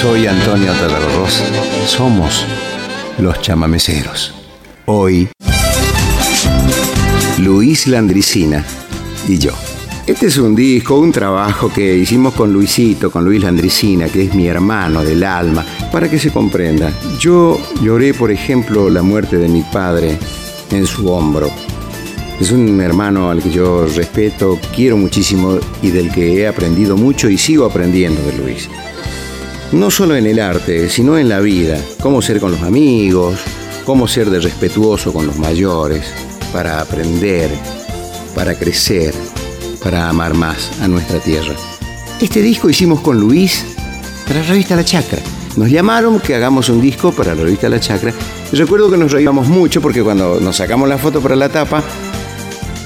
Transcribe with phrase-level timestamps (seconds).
[0.00, 1.42] soy Antonio Talarros.
[1.84, 2.46] Somos
[3.18, 4.34] los chamameceros.
[4.86, 5.28] Hoy,
[7.36, 8.64] Luis Landricina
[9.28, 9.50] y yo.
[10.06, 14.34] Este es un disco, un trabajo que hicimos con Luisito, con Luis Landricina, que es
[14.34, 16.90] mi hermano del alma, para que se comprenda.
[17.18, 20.18] Yo lloré, por ejemplo, la muerte de mi padre
[20.70, 21.50] en su hombro.
[22.40, 27.28] Es un hermano al que yo respeto, quiero muchísimo y del que he aprendido mucho
[27.28, 28.70] y sigo aprendiendo de Luis.
[29.72, 31.80] No solo en el arte, sino en la vida.
[32.02, 33.38] Cómo ser con los amigos,
[33.84, 36.04] cómo ser de respetuoso con los mayores,
[36.52, 37.50] para aprender,
[38.34, 39.14] para crecer
[39.82, 41.54] para amar más a nuestra tierra.
[42.20, 43.64] Este disco hicimos con Luis
[44.26, 45.18] para la revista La Chacra.
[45.56, 48.12] Nos llamaron que hagamos un disco para la revista La Chacra.
[48.52, 51.82] Recuerdo que nos reíamos mucho porque cuando nos sacamos la foto para la tapa,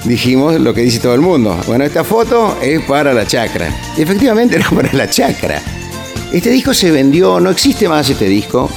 [0.04, 1.58] dijimos lo que dice todo el mundo.
[1.66, 3.68] Bueno, esta foto es para La Chacra.
[3.96, 5.60] Y efectivamente era para La Chacra.
[6.34, 8.68] Este disco se vendió, no existe más este disco,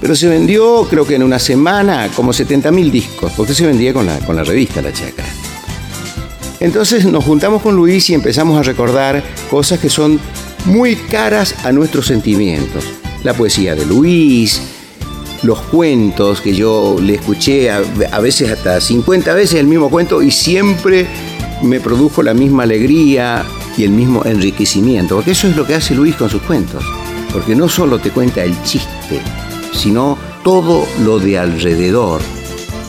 [0.00, 4.06] pero se vendió creo que en una semana como 70.000 discos, porque se vendía con
[4.06, 5.24] la, con la revista La Chacra.
[6.60, 10.20] Entonces nos juntamos con Luis y empezamos a recordar cosas que son
[10.66, 12.84] muy caras a nuestros sentimientos.
[13.24, 14.62] La poesía de Luis,
[15.42, 17.80] los cuentos que yo le escuché a,
[18.20, 21.08] veces hasta 50 veces el mismo cuento y siempre
[21.62, 23.44] me produjo la misma alegría
[23.76, 26.84] y el mismo enriquecimiento, porque eso es lo que hace Luis con sus cuentos,
[27.32, 29.20] porque no solo te cuenta el chiste,
[29.72, 32.20] sino todo lo de alrededor,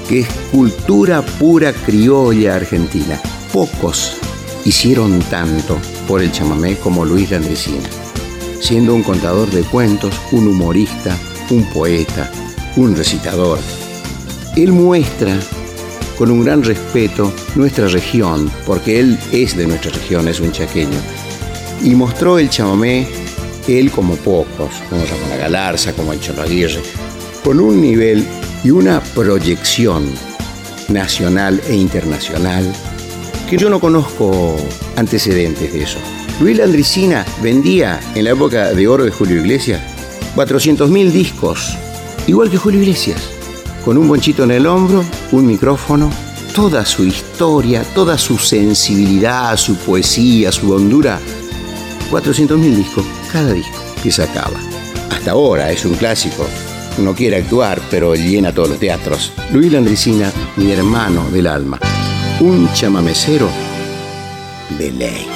[0.08, 3.20] que es cultura pura criolla argentina.
[3.52, 4.18] Pocos
[4.66, 7.88] hicieron tanto por el chamamé como Luis Landresina,
[8.60, 11.18] siendo un contador de cuentos, un humorista,
[11.50, 12.32] un poeta,
[12.76, 13.60] un recitador.
[14.56, 15.38] Él muestra
[16.18, 21.00] con un gran respeto nuestra región, porque él es de nuestra región, es un chaqueño,
[21.82, 23.08] y mostró el chamamé,
[23.68, 26.82] él como pocos, como Ramón Galarza, como el Cholo Aguirre,
[27.44, 28.26] con un nivel
[28.64, 30.06] y una proyección
[30.90, 32.72] nacional e internacional
[33.50, 34.56] que yo no conozco
[34.96, 36.00] antecedentes de eso.
[36.40, 39.82] Luis Landricina vendía en la época de oro de Julio Iglesias
[40.36, 41.78] 400.000 discos,
[42.26, 43.22] igual que Julio Iglesias,
[43.84, 46.10] con un bonchito en el hombro, un micrófono,
[46.56, 51.20] toda su historia, toda su sensibilidad, su poesía, su hondura.
[52.12, 54.60] 400.000 discos, cada disco que sacaba.
[55.10, 56.46] Hasta ahora es un clásico.
[57.00, 59.32] No quiere actuar, pero llena todos los teatros.
[59.52, 61.80] Luis Landricina, mi hermano del alma
[62.40, 63.48] un chamamecero
[64.78, 65.28] de ley.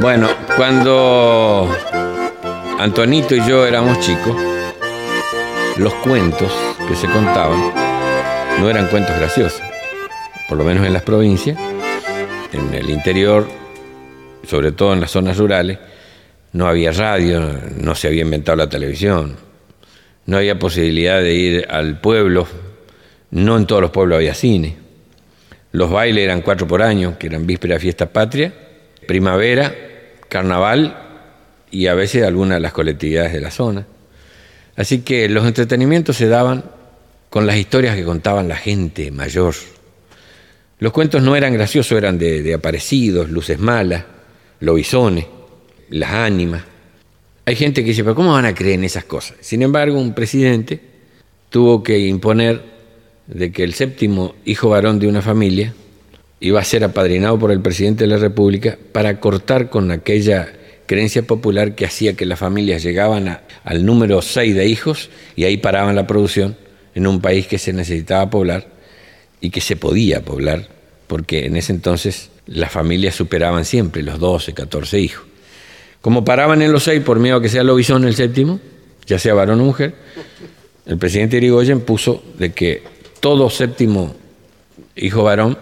[0.00, 1.68] Bueno, cuando
[2.78, 4.34] Antonito y yo éramos chicos,
[5.82, 6.52] los cuentos
[6.86, 7.72] que se contaban
[8.60, 9.62] no eran cuentos graciosos,
[10.48, 11.58] por lo menos en las provincias,
[12.52, 13.48] en el interior,
[14.46, 15.78] sobre todo en las zonas rurales,
[16.52, 19.36] no había radio, no se había inventado la televisión,
[20.26, 22.46] no había posibilidad de ir al pueblo
[23.32, 24.76] no en todos los pueblos había cine.
[25.72, 28.52] Los bailes eran cuatro por año, que eran víspera, fiesta patria,
[29.08, 29.74] primavera,
[30.28, 30.96] carnaval
[31.70, 33.86] y a veces algunas de las colectividades de la zona.
[34.76, 36.64] Así que los entretenimientos se daban
[37.28, 39.54] con las historias que contaban la gente mayor.
[40.78, 44.04] Los cuentos no eran graciosos, eran de, aparecidos, luces malas,
[44.60, 45.26] lobisones,
[45.90, 46.62] las ánimas.
[47.44, 49.36] Hay gente que dice, pero ¿cómo van a creer en esas cosas?
[49.40, 50.80] Sin embargo, un presidente
[51.50, 52.62] tuvo que imponer
[53.26, 55.74] de que el séptimo hijo varón de una familia
[56.40, 60.52] iba a ser apadrinado por el presidente de la República para cortar con aquella
[60.92, 65.56] creencia popular que hacía que las familias llegaban al número 6 de hijos y ahí
[65.56, 66.54] paraban la producción
[66.94, 68.66] en un país que se necesitaba poblar
[69.40, 70.68] y que se podía poblar,
[71.06, 75.24] porque en ese entonces las familias superaban siempre los 12, 14 hijos.
[76.02, 78.60] Como paraban en los 6 por miedo a que sea lobizón el séptimo,
[79.06, 79.94] ya sea varón o mujer,
[80.84, 82.82] el presidente Irigoyen puso de que
[83.20, 84.14] todo séptimo
[84.94, 85.56] hijo varón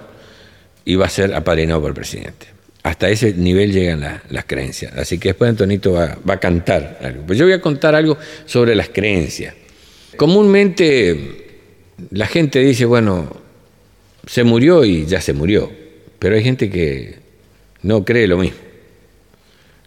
[0.86, 2.48] iba a ser apadrinado por el presidente.
[2.82, 4.96] Hasta ese nivel llegan las creencias.
[4.96, 7.24] Así que después Antonito va, a cantar algo.
[7.26, 8.16] Pues yo voy a contar algo
[8.46, 9.54] sobre las creencias.
[10.16, 11.48] Comúnmente
[12.10, 13.36] la gente dice, bueno,
[14.26, 15.70] se murió y ya se murió.
[16.18, 17.16] Pero hay gente que
[17.82, 18.58] no cree lo mismo.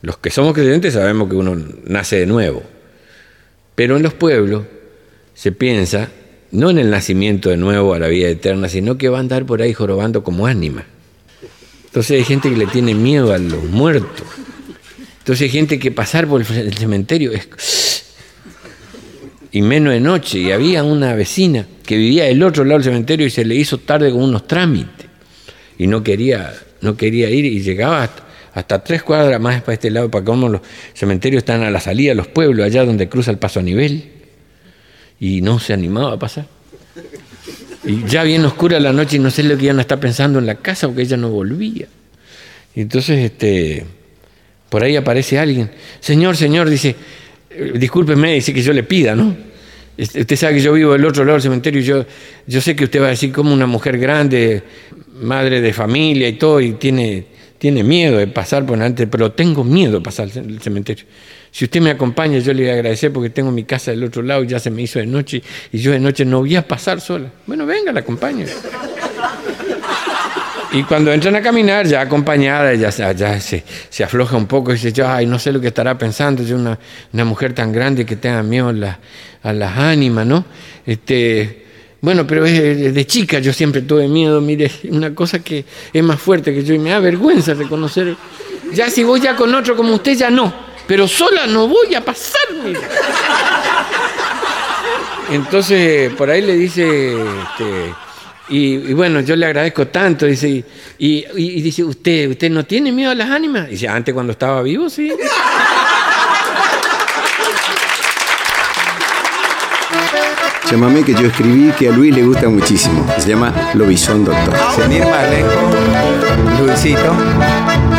[0.02, 1.56] Los que somos creyentes sabemos que uno
[1.86, 2.62] nace de nuevo.
[3.74, 4.66] Pero en los pueblos
[5.34, 6.10] se piensa
[6.52, 9.46] no en el nacimiento de nuevo a la vida eterna, sino que va a andar
[9.46, 10.86] por ahí jorobando como ánima.
[11.94, 14.26] Entonces hay gente que le tiene miedo a los muertos.
[15.20, 18.04] Entonces hay gente que pasar por el cementerio es...
[19.52, 20.40] Y menos de noche.
[20.40, 23.78] Y había una vecina que vivía del otro lado del cementerio y se le hizo
[23.78, 25.06] tarde con unos trámites.
[25.78, 28.10] Y no quería, no quería ir y llegaba
[28.56, 30.62] hasta tres cuadras más para este lado, para cómo los
[30.96, 34.10] cementerios están a la salida de los pueblos, allá donde cruza el paso a nivel.
[35.20, 36.48] Y no se animaba a pasar.
[37.86, 40.40] Y ya bien oscura la noche y no sé lo que iban a estar pensando
[40.40, 41.88] en la casa porque ella no volvía.
[42.76, 43.86] Entonces, este,
[44.70, 45.70] por ahí aparece alguien.
[46.00, 46.96] Señor, señor, dice,
[47.50, 49.36] eh, discúlpeme, dice que yo le pida, ¿no?
[49.96, 52.06] Este, usted sabe que yo vivo del otro lado del cementerio y yo,
[52.48, 54.64] yo sé que usted va a decir como una mujer grande,
[55.22, 57.26] madre de familia y todo, y tiene,
[57.60, 61.06] tiene miedo de pasar por delante, pero tengo miedo de pasar el cementerio.
[61.54, 64.24] Si usted me acompaña, yo le voy a agradecer porque tengo mi casa del otro
[64.24, 66.68] lado y ya se me hizo de noche y yo de noche no voy a
[66.68, 67.30] pasar sola.
[67.46, 68.48] Bueno, venga, la acompaño.
[70.72, 74.92] Y cuando entran a caminar, ya acompañada, ya, se, se, afloja un poco y dice,
[74.92, 76.80] yo, ay, no sé lo que estará pensando, yo una,
[77.14, 79.00] una mujer tan grande que tenga miedo a,
[79.48, 80.46] a las ánimas, ¿no?
[80.88, 81.68] Este,
[82.02, 85.64] bueno, pero de chica yo siempre tuve miedo, mire, una cosa que
[85.94, 88.16] es más fuerte que yo y me da vergüenza reconocer.
[88.74, 92.04] Ya si voy ya con otro como usted, ya no pero sola no voy a
[92.04, 92.42] pasar.
[95.32, 97.94] Entonces, por ahí le dice, este,
[98.50, 100.64] y, bueno, yo le agradezco tanto, dice,
[100.98, 103.70] y, dice, ¿usted usted no tiene miedo a las ánimas?
[103.70, 105.12] Dice, antes cuando estaba vivo, sí.
[110.70, 113.06] Llámame que yo escribí que a Luis le gusta muchísimo.
[113.20, 114.56] Se llama Lobizón Doctor.
[114.76, 115.54] Sin ir más lejos,
[116.60, 117.16] Luisito,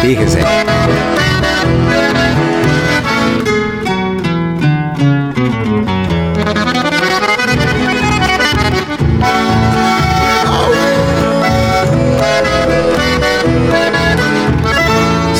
[0.03, 0.41] fíjese.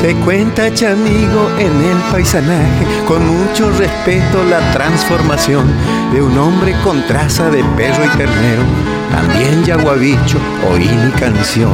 [0.05, 5.65] Se cuenta, chamigo, en el paisanaje, con mucho respeto, la transformación
[6.13, 8.63] de un hombre con traza de perro y ternero,
[9.11, 10.37] también yaguabicho,
[10.71, 11.73] oí mi canción.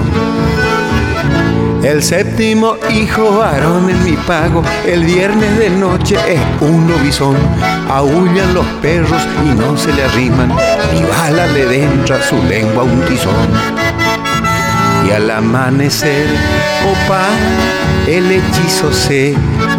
[1.83, 7.35] El séptimo hijo varón en mi pago, el viernes de noche es un lobizón.
[7.89, 10.51] Aullan los perros y no se le arriman,
[10.95, 13.90] ni bala le dentra su lengua un tizón
[15.07, 16.27] y al amanecer,
[16.85, 17.27] opa,
[18.07, 19.35] el hechizo se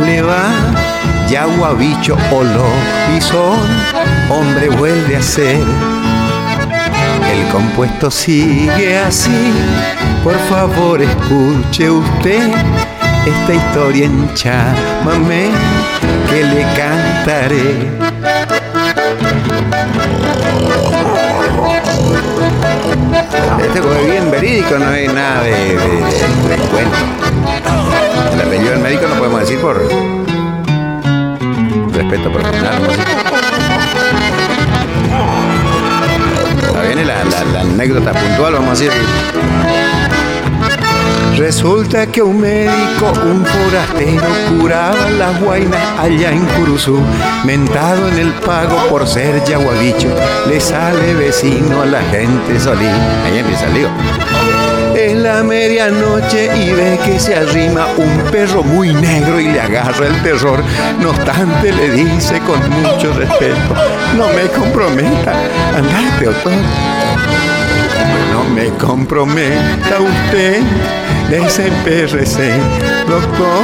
[0.05, 0.49] le va.
[1.29, 2.43] Yagua, bicho o
[3.21, 3.59] son
[4.29, 5.61] hombre vuelve a ser.
[7.31, 9.53] El compuesto sigue así,
[10.23, 12.51] por favor escuche usted
[13.25, 15.49] esta historia en chamamé
[16.29, 18.40] que le cantaré.
[23.33, 25.77] Este es bien verídico, no hay nada de, de,
[26.69, 26.97] cuento.
[28.33, 29.77] El apellido del médico no podemos decir por
[31.93, 32.81] respeto personal.
[32.81, 32.89] ¿no?
[36.87, 38.91] viene la, la, la anécdota puntual, vamos a decir.
[41.37, 44.23] Resulta que un médico, un forastero,
[44.59, 46.99] curaba las guainas allá en Curuzú.
[47.45, 50.09] Mentado en el pago por ser yaguabicho,
[50.47, 52.85] le sale vecino a la gente solí.
[52.85, 53.89] Ahí empieza el lío.
[54.95, 60.07] Es la medianoche y ve que se arrima un perro muy negro y le agarra
[60.07, 60.61] el terror.
[61.01, 63.73] No obstante le dice con mucho respeto,
[64.17, 65.33] no me comprometa,
[65.75, 66.57] andate otoño.
[68.31, 70.61] No me comprometa usted
[71.31, 72.59] PRC,
[73.07, 73.63] doctor,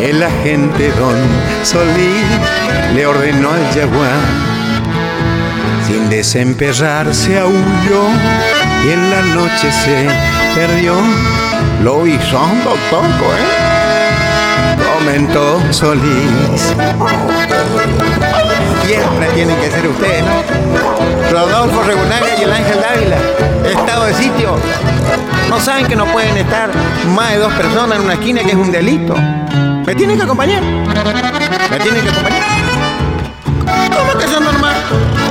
[0.00, 1.16] el agente Don
[1.64, 2.22] Solí
[2.94, 4.20] le ordenó al jaguar.
[5.88, 8.04] Sin desemperrarse huyó
[8.86, 10.06] y en la noche se
[10.54, 10.94] perdió.
[11.82, 13.64] Lo hizo un doctor, ¿eh?
[14.96, 16.74] Comentó Solís.
[18.86, 21.30] Siempre tienen que ser ustedes, ¿no?
[21.32, 23.16] Rodolfo Regunaga y el Ángel Dávila.
[23.68, 24.56] Estado de sitio.
[25.54, 26.68] No saben que no pueden estar
[27.14, 29.14] más de dos personas en una esquina que es un delito.
[29.86, 30.60] ¿Me tienen que acompañar?
[30.60, 32.42] ¿Me tienen que acompañar?
[33.96, 34.74] ¿Cómo que son normal?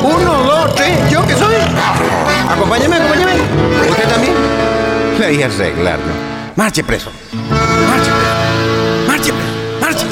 [0.01, 1.55] Uno, dos, tres, ¿yo qué soy?
[2.49, 3.33] Acompáñame, acompáñame.
[3.89, 4.33] ¿Usted también?
[5.19, 6.13] Le dije arreglarlo.
[6.55, 7.11] Marche preso.
[7.89, 9.03] Marche preso.
[9.07, 9.51] Marche preso.
[9.81, 10.05] Marche.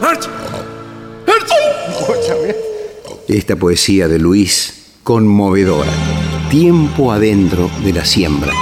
[0.00, 0.28] Marche.
[1.26, 1.58] Marche.
[3.26, 5.90] Esta poesía de Luis, conmovedora.
[6.50, 8.52] Tiempo adentro de la siembra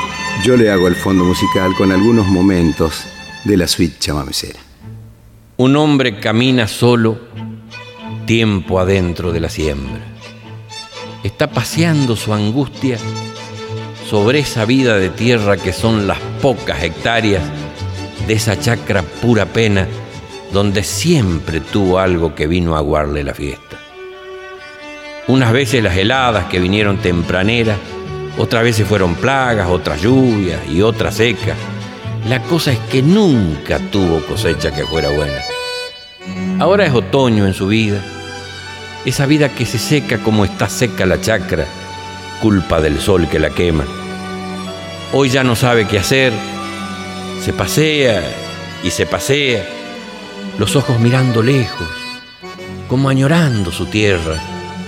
[0.43, 3.05] yo le hago el fondo musical con algunos momentos
[3.45, 4.59] de la suite chamamecera.
[5.57, 7.21] Un hombre camina solo
[8.27, 10.01] tiempo adentro de la siembra.
[11.23, 12.99] Está paseando su angustia
[14.09, 17.45] sobre esa vida de tierra que son las pocas hectáreas
[18.27, 19.87] de esa chacra pura pena
[20.53, 23.79] donde siempre tuvo algo que vino a aguarle la fiesta.
[25.29, 27.79] Unas veces las heladas que vinieron tempraneras
[28.39, 31.57] otras veces fueron plagas, otras lluvias y otras secas.
[32.29, 35.41] La cosa es que nunca tuvo cosecha que fuera buena.
[36.61, 38.01] Ahora es otoño en su vida,
[39.05, 41.67] esa vida que se seca como está seca la chacra,
[42.41, 43.85] culpa del sol que la quema.
[45.13, 46.33] Hoy ya no sabe qué hacer,
[47.41, 48.23] se pasea
[48.85, 49.67] y se pasea,
[50.59, 51.89] los ojos mirando lejos,
[52.89, 54.37] como añorando su tierra,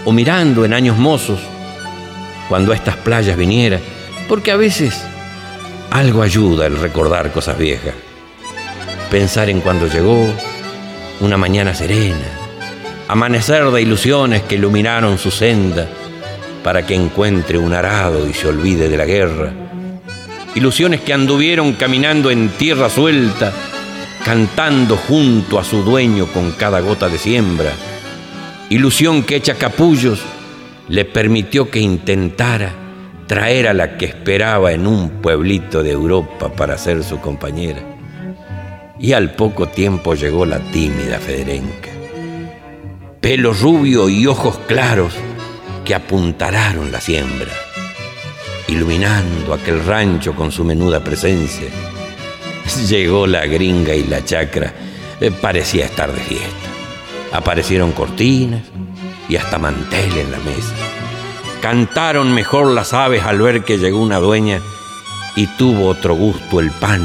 [0.04, 1.40] o mirando en años mozos,
[2.48, 3.80] cuando a estas playas viniera,
[4.28, 5.02] porque a veces
[5.90, 7.94] algo ayuda el recordar cosas viejas.
[9.10, 10.26] Pensar en cuando llegó,
[11.20, 12.26] una mañana serena,
[13.08, 15.88] amanecer de ilusiones que iluminaron su senda
[16.62, 19.52] para que encuentre un arado y se olvide de la guerra.
[20.54, 23.52] Ilusiones que anduvieron caminando en tierra suelta,
[24.24, 27.72] cantando junto a su dueño con cada gota de siembra.
[28.70, 30.20] Ilusión que hecha capullos
[30.88, 32.72] le permitió que intentara
[33.26, 37.80] traer a la que esperaba en un pueblito de Europa para ser su compañera.
[38.98, 41.90] Y al poco tiempo llegó la tímida Federenca.
[43.20, 45.14] Pelo rubio y ojos claros
[45.84, 47.50] que apuntalaron la siembra,
[48.68, 51.68] iluminando aquel rancho con su menuda presencia.
[52.88, 54.72] Llegó la gringa y la chacra,
[55.20, 56.68] eh, parecía estar de fiesta.
[57.32, 58.62] Aparecieron cortinas
[59.28, 60.74] y hasta mantel en la mesa.
[61.60, 64.60] Cantaron mejor las aves al ver que llegó una dueña
[65.36, 67.02] y tuvo otro gusto el pan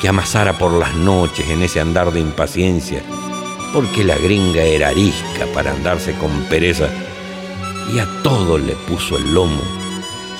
[0.00, 3.02] que amasara por las noches en ese andar de impaciencia,
[3.72, 6.88] porque la gringa era arisca para andarse con pereza
[7.92, 9.62] y a todo le puso el lomo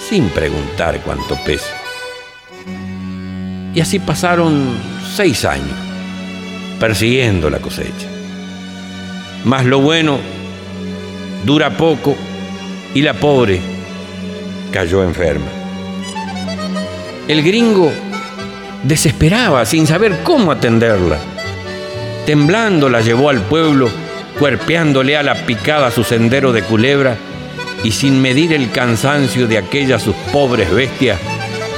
[0.09, 1.71] sin preguntar cuánto peso.
[3.75, 4.77] Y así pasaron
[5.15, 5.77] seis años
[6.79, 8.09] persiguiendo la cosecha.
[9.45, 10.19] Mas lo bueno
[11.45, 12.17] dura poco
[12.95, 13.61] y la pobre
[14.73, 15.47] cayó enferma.
[17.29, 17.93] El gringo
[18.83, 21.19] desesperaba sin saber cómo atenderla.
[22.25, 23.89] Temblando la llevó al pueblo,
[24.39, 27.17] cuerpeándole a la picada su sendero de culebra
[27.85, 31.19] y sin medir el cansancio de aquellas sus pobres bestias,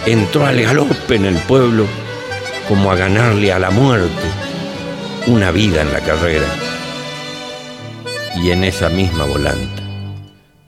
[0.06, 1.86] entró al galope en el pueblo
[2.68, 4.26] como a ganarle a la muerte
[5.26, 6.46] una vida en la carrera
[8.36, 9.82] y en esa misma volanta,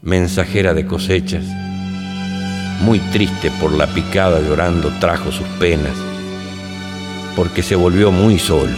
[0.03, 1.45] mensajera de cosechas,
[2.81, 5.93] muy triste por la picada llorando trajo sus penas,
[7.37, 8.77] porque se volvió muy solo,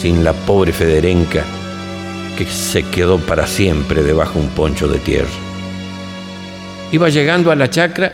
[0.00, 1.44] sin la pobre Federenca
[2.36, 5.28] que se quedó para siempre debajo un poncho de tierra.
[6.92, 8.12] Iba llegando a la chacra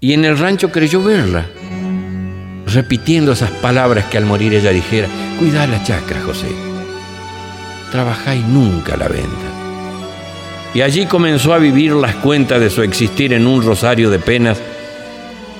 [0.00, 1.46] y en el rancho creyó verla,
[2.66, 6.65] repitiendo esas palabras que al morir ella dijera, cuida la chacra, José
[7.96, 9.48] trabajáis nunca la venda.
[10.74, 14.58] Y allí comenzó a vivir las cuentas de su existir en un rosario de penas,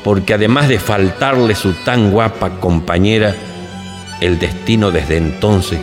[0.04, 3.34] porque además de faltarle su tan guapa compañera,
[4.20, 5.80] el destino desde entonces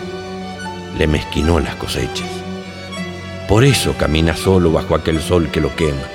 [0.96, 2.30] le mezquinó las cosechas.
[3.50, 6.06] Por eso camina solo bajo aquel sol que lo quema,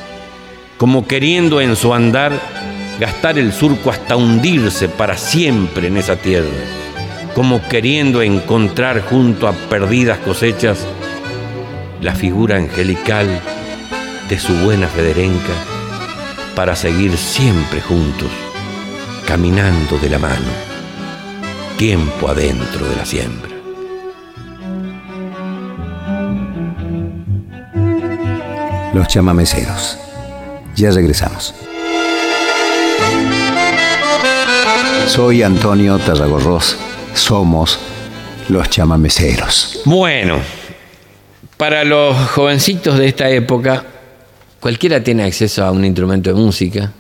[0.76, 2.30] como queriendo en su andar
[3.00, 6.46] gastar el surco hasta hundirse para siempre en esa tierra
[7.38, 10.84] como queriendo encontrar junto a perdidas cosechas
[12.00, 13.28] la figura angelical
[14.28, 15.52] de su buena Federenca
[16.56, 18.28] para seguir siempre juntos,
[19.24, 20.50] caminando de la mano,
[21.76, 23.50] tiempo adentro de la siembra.
[28.92, 29.96] Los chamameceros.
[30.74, 31.54] Ya regresamos.
[35.06, 36.76] Soy Antonio Tarragorros
[37.18, 37.78] somos
[38.48, 39.80] los chamameceros.
[39.84, 40.40] Bueno,
[41.56, 43.84] para los jovencitos de esta época,
[44.60, 46.92] cualquiera tiene acceso a un instrumento de música,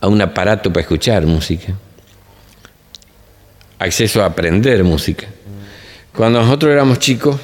[0.00, 1.74] a un aparato para escuchar música,
[3.78, 5.26] acceso a aprender música.
[6.14, 7.40] Cuando nosotros éramos chicos,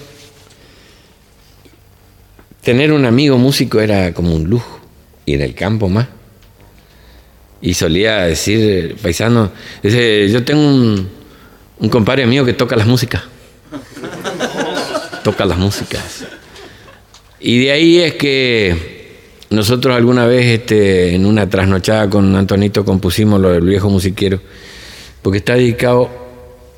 [2.63, 4.81] tener un amigo músico era como un lujo,
[5.27, 6.09] y en el campo más.
[7.61, 9.51] Y solía decir, paisano,
[9.83, 11.20] yo tengo un,
[11.81, 13.23] un compadre mío que toca las músicas.
[15.25, 16.25] toca las músicas.
[17.41, 19.01] Y de ahí es que
[19.49, 24.41] nosotros alguna vez este, en una trasnochada con Antonito compusimos lo del viejo musiquero,
[25.23, 26.11] porque está dedicado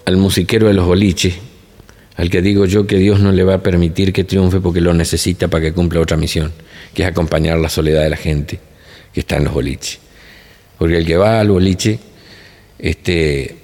[0.05, 1.35] al musiquero de los boliches,
[2.17, 4.95] al que digo yo que Dios no le va a permitir que triunfe porque lo
[4.95, 6.53] necesita para que cumpla otra misión,
[6.95, 8.61] que es acompañar la soledad de la gente
[9.13, 9.99] que está en los boliches.
[10.79, 11.99] Porque el que va al boliche,
[12.79, 13.62] este,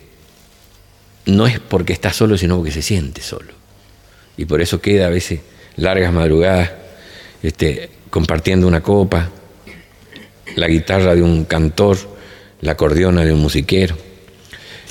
[1.28, 3.52] no es porque está solo, sino porque se siente solo.
[4.36, 5.40] Y por eso queda a veces
[5.76, 6.70] largas madrugadas
[7.42, 9.30] este, compartiendo una copa,
[10.56, 11.98] la guitarra de un cantor
[12.60, 13.96] la acordeona de un musiquero.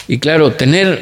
[0.07, 1.01] Y claro, tener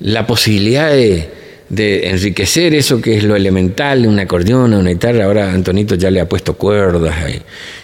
[0.00, 1.36] la posibilidad de,
[1.70, 6.28] enriquecer eso que es lo elemental una acordeona, una guitarra, ahora Antonito ya le ha
[6.28, 7.14] puesto cuerdas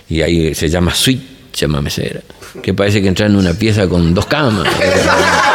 [0.08, 1.18] y, ahí se llama se
[1.52, 2.20] llama mesera,
[2.62, 4.68] que parece que entra en una pieza con dos camas.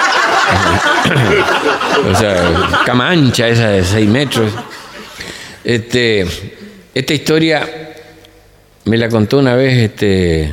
[2.12, 4.52] o sea, cama ancha esa de seis metros.
[5.64, 6.26] Este,
[6.94, 7.68] esta historia
[8.86, 10.52] me la contó una vez este,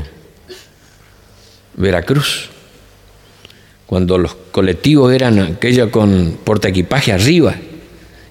[1.75, 2.51] Veracruz,
[3.87, 7.55] cuando los colectivos eran aquellos con porta equipaje arriba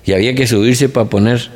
[0.06, 1.50] y había que subirse para poner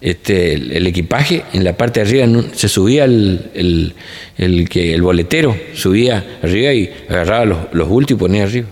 [0.00, 3.94] este, el, equipaje en la parte de arriba, se subía el,
[4.70, 8.68] que, el boletero, subía arriba y agarraba los, los bultos y ponía arriba.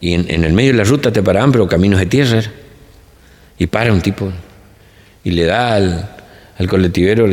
[0.00, 2.42] Y en, el medio de la ruta te paraban, pero caminos de tierra.
[3.58, 4.32] Y para un tipo
[5.24, 6.08] y le da al,
[6.58, 7.26] al colectivero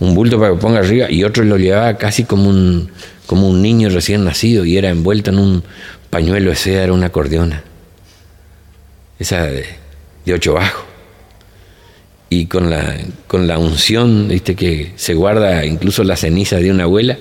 [0.00, 2.90] un bulto para que ponga arriba y otro lo llevaba casi como un,
[3.26, 5.64] como un niño recién nacido y era envuelto en un
[6.10, 7.62] pañuelo de seda, era una acordeona.
[9.18, 9.66] Esa de,
[10.32, 10.84] ocho bajos.
[12.30, 16.84] Y con la, con la unción, viste, que se guarda incluso la ceniza de una
[16.84, 17.16] abuela,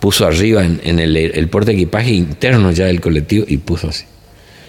[0.00, 4.06] puso arriba en, el, el porte equipaje interno ya del colectivo y puso así.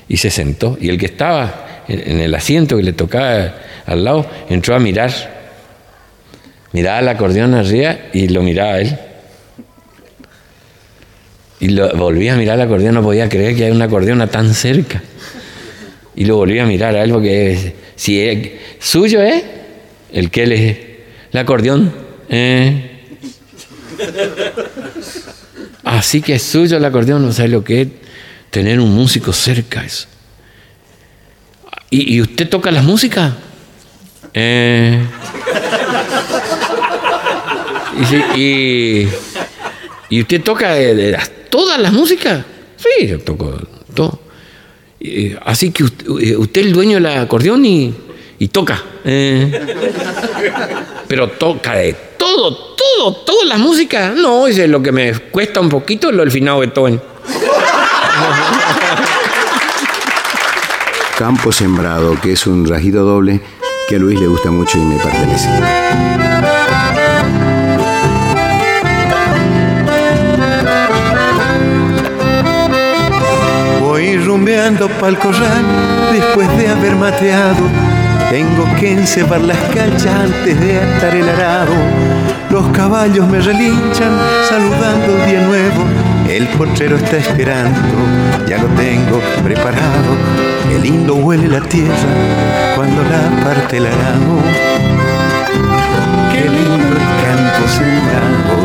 [0.08, 0.78] Y se sentó.
[0.80, 5.12] Y el que estaba en, el asiento que le tocaba al lado entró a mirar.
[6.74, 8.98] Miraba el acordeón arriba y lo miraba a él.
[11.60, 14.54] Y lo, volvía a mirar el acordeón, no podía creer que hay una acordeona tan
[14.54, 15.02] cerca.
[16.16, 19.44] Y lo volvía a mirar a él porque si es suyo es
[20.12, 20.78] el que él es,
[21.32, 21.94] el acordeón.
[22.30, 22.88] Eh.
[25.92, 27.88] Así que es suyo el acordeón, no sabe lo que es
[28.50, 29.84] tener un músico cerca.
[29.84, 30.08] Eso.
[31.90, 33.36] ¿Y, usted toca la música?
[34.34, 35.04] Eh.
[40.10, 41.20] y, usted toca de,
[41.50, 42.46] todas las músicas?
[42.78, 43.60] Sí, yo toco
[43.94, 44.22] todo.
[45.44, 47.94] así que usted, es el dueño del acordeón y,
[48.50, 48.82] toca.
[49.04, 49.76] Eh.
[51.10, 54.14] Pero toca de todo, todo, toda la música.
[54.16, 57.02] No, es lo que me cuesta un poquito lo del finado Beethoven.
[61.18, 63.42] Campo Sembrado, que es un rajido doble
[63.88, 65.50] que a Luis le gusta mucho y me pertenece.
[73.82, 75.66] Voy rumbeando pa'l corral
[76.12, 77.91] después de haber mateado.
[78.32, 81.76] Tengo que encebar las canchas antes de atar el arado.
[82.50, 84.18] Los caballos me relinchan
[84.50, 87.78] saludando el día nuevo el porchero está esperando,
[88.48, 90.16] ya lo tengo preparado.
[90.70, 94.40] Qué lindo huele la tierra cuando la parte el arado.
[96.32, 98.56] Qué lindo el campo sembrado.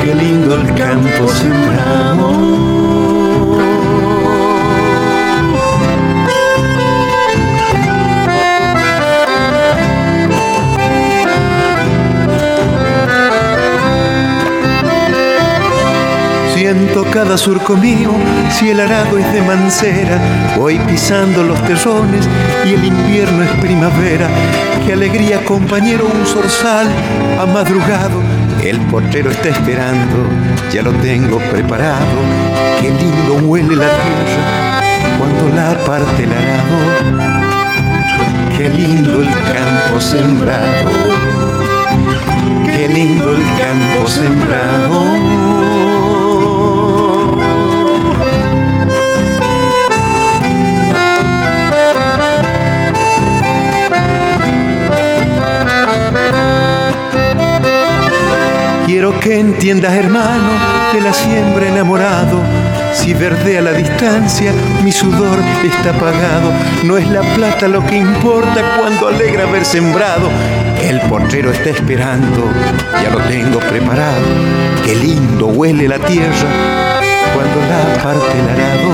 [0.00, 2.97] Qué lindo el campo sembrado.
[16.68, 18.10] Siento cada surco mío,
[18.50, 20.18] si el arado es de mancera,
[20.54, 22.28] voy pisando los terrones
[22.62, 24.28] y el invierno es primavera.
[24.84, 26.86] Qué alegría, compañero, un zorzal
[27.40, 28.20] ha madrugado.
[28.62, 30.28] El portero está esperando,
[30.70, 32.18] ya lo tengo preparado.
[32.82, 34.82] Qué lindo huele la tierra
[35.16, 36.80] cuando la parte el arado.
[38.58, 40.90] Qué lindo el campo sembrado.
[42.66, 45.48] Qué lindo el campo sembrado.
[58.98, 60.50] Quiero que entiendas, hermano,
[60.92, 62.42] de la siembra enamorado.
[62.92, 66.50] Si verde a la distancia, mi sudor está apagado.
[66.82, 70.28] No es la plata lo que importa cuando alegra haber sembrado.
[70.82, 72.50] El portero está esperando,
[73.00, 74.26] ya lo tengo preparado.
[74.84, 76.98] Qué lindo huele la tierra
[77.36, 78.90] cuando la parte el arado.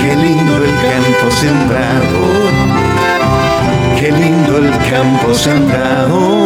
[0.00, 2.18] Qué lindo el campo sembrado.
[4.00, 6.41] Qué lindo el campo sembrado.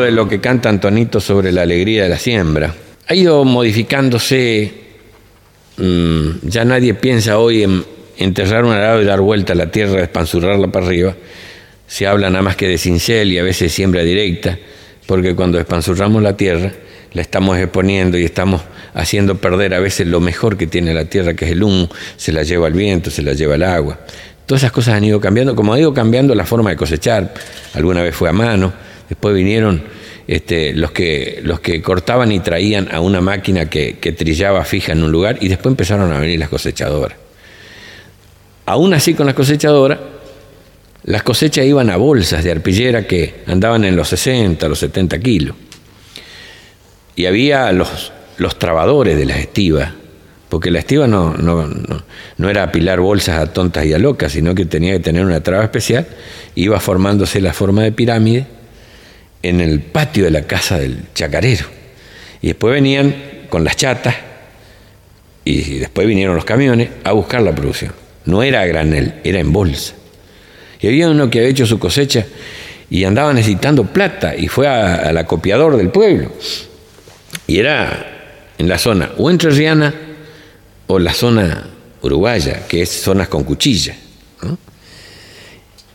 [0.00, 2.74] De lo que canta Antonito sobre la alegría de la siembra,
[3.06, 4.72] ha ido modificándose
[5.76, 7.84] mm, ya nadie piensa hoy en
[8.16, 11.14] enterrar un arado y dar vuelta a la tierra, espanzurrarla para arriba.
[11.86, 14.58] Se habla nada más que de cincel y a veces siembra directa,
[15.06, 16.72] porque cuando espanzurramos la tierra,
[17.12, 18.62] la estamos exponiendo y estamos
[18.94, 22.32] haciendo perder a veces lo mejor que tiene la tierra, que es el humo, se
[22.32, 23.98] la lleva el viento, se la lleva el agua.
[24.46, 27.32] Todas esas cosas han ido cambiando, como ha ido cambiando la forma de cosechar.
[27.74, 28.72] Alguna vez fue a mano,
[29.12, 29.82] después vinieron
[30.26, 35.02] este, los, que, los que cortaban y traían a una máquina que, trillaba fija en
[35.02, 37.18] un lugar y después empezaron a venir las cosechadoras.
[38.64, 39.98] Aún así con las cosechadoras,
[41.04, 45.56] las cosechas iban a bolsas de arpillera que andaban en los 60, los 70 kilos.
[47.14, 49.92] Y había los, los trabadores de las estivas,
[50.48, 51.68] porque la estiva no, no,
[52.38, 55.42] no, era apilar bolsas a tontas y a locas, sino que tenía que tener una
[55.42, 56.06] traba especial,
[56.54, 58.61] iba formándose la forma de pirámide
[59.42, 61.66] en el patio de la casa del chacarero.
[62.40, 63.14] Y después venían
[63.48, 64.14] con las chatas
[65.44, 67.92] y después vinieron los camiones a buscar la producción.
[68.24, 69.94] No era a granel, era en bolsa.
[70.80, 72.26] Y había uno que había hecho su cosecha
[72.90, 76.32] y andaba necesitando plata y fue al acopiador del pueblo.
[77.46, 79.94] Y era en la zona o entrerriana
[80.86, 81.68] o la zona
[82.02, 83.94] uruguaya, que es zonas con cuchilla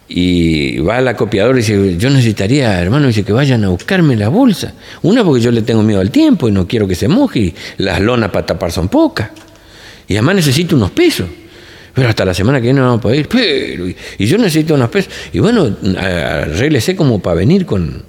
[0.09, 4.29] y va al acopiador y dice, yo necesitaría, hermano, dice que vayan a buscarme la
[4.29, 4.73] bolsa.
[5.01, 7.55] Una porque yo le tengo miedo al tiempo y no quiero que se moje y
[7.77, 9.31] las lonas para tapar son pocas.
[10.07, 11.27] Y además necesito unos pesos.
[11.93, 13.27] Pero hasta la semana que viene no vamos a poder ir.
[13.27, 15.11] Pero, y, yo necesito unos pesos.
[15.33, 18.03] Y bueno, arréglese como para venir con,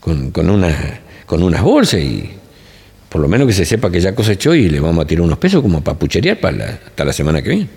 [0.00, 2.28] con, una, con unas bolsas y
[3.08, 5.38] por lo menos que se sepa que ya cosechó y le vamos a tirar unos
[5.38, 7.68] pesos como para pucherear para hasta la semana que viene.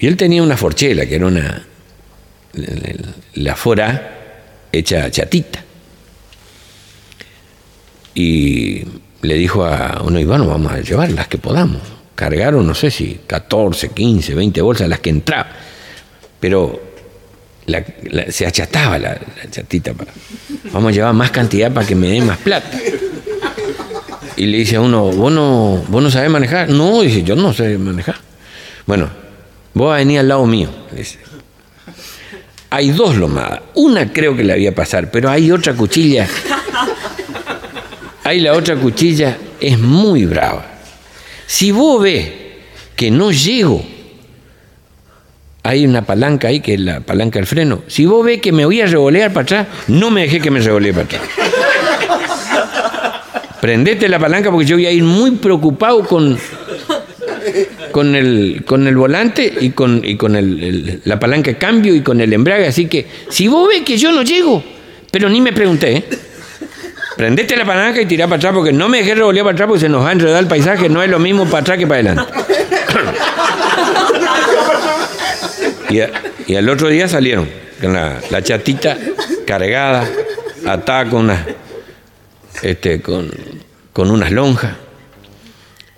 [0.00, 1.66] Y él tenía una forchela, que era una,
[3.34, 4.18] la fora
[4.72, 5.64] hecha chatita.
[8.14, 8.84] Y
[9.22, 11.82] le dijo a uno, y bueno, vamos a llevar las que podamos.
[12.14, 15.52] Cargaron, no sé si 14, 15, 20 bolsas, las que entraban.
[16.40, 16.80] Pero
[18.28, 19.94] se achataba la, chatita.
[19.94, 20.12] Para,
[20.72, 22.78] vamos a llevar más cantidad para que me den más plata.
[24.36, 26.70] Y le dice a uno, ¿vos no, vos no sabés manejar?
[26.70, 28.16] No, dice, yo no sé manejar.
[28.86, 29.08] Bueno,
[29.74, 30.70] vos a venir al lado mío.
[30.96, 31.18] Dice
[32.70, 33.60] hay dos lomadas.
[33.74, 36.28] Una creo que la voy a pasar, pero hay otra cuchilla.
[38.24, 40.66] Hay la otra cuchilla, es muy brava.
[41.46, 42.30] Si vos ves
[42.94, 43.82] que no llego,
[45.62, 47.84] hay una palanca ahí que es la palanca del freno.
[47.86, 50.60] Si vos ves que me voy a revolear para atrás, no me dejé que me
[50.60, 51.22] revolee para atrás.
[53.62, 56.38] Prendete la palanca porque yo voy a ir muy preocupado con,
[57.90, 62.02] con el, con el volante y con, y con el, la palanca de cambio y
[62.02, 62.66] con el embrague.
[62.66, 64.62] Así que si vos ves que yo no llego,
[65.10, 66.04] pero ni me pregunté, ¿eh?
[67.16, 69.80] prendete la palanca y tirá para atrás porque no me dejé revolear para atrás porque
[69.80, 72.00] se nos va a enredar el paisaje, no es lo mismo para atrás que para
[72.00, 72.32] adelante.
[76.46, 77.48] y, al otro día salieron
[77.80, 78.96] con la, chatita
[79.46, 80.08] cargada,
[80.66, 81.46] atada con, una,
[82.62, 83.30] este, con,
[83.92, 84.87] con unas lonjas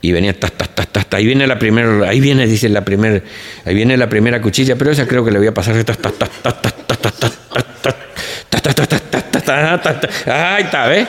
[0.03, 3.23] y venía tas, tas, tas, tas, ahí viene la primera, ahí viene, dice la primera,
[3.65, 6.15] ahí viene la primera cuchilla, pero esa creo que le voy a pasar tas, tas,
[6.15, 6.97] tas, tas, tas, tas,
[9.83, 11.07] tas, tas, ahí está, ¿ves?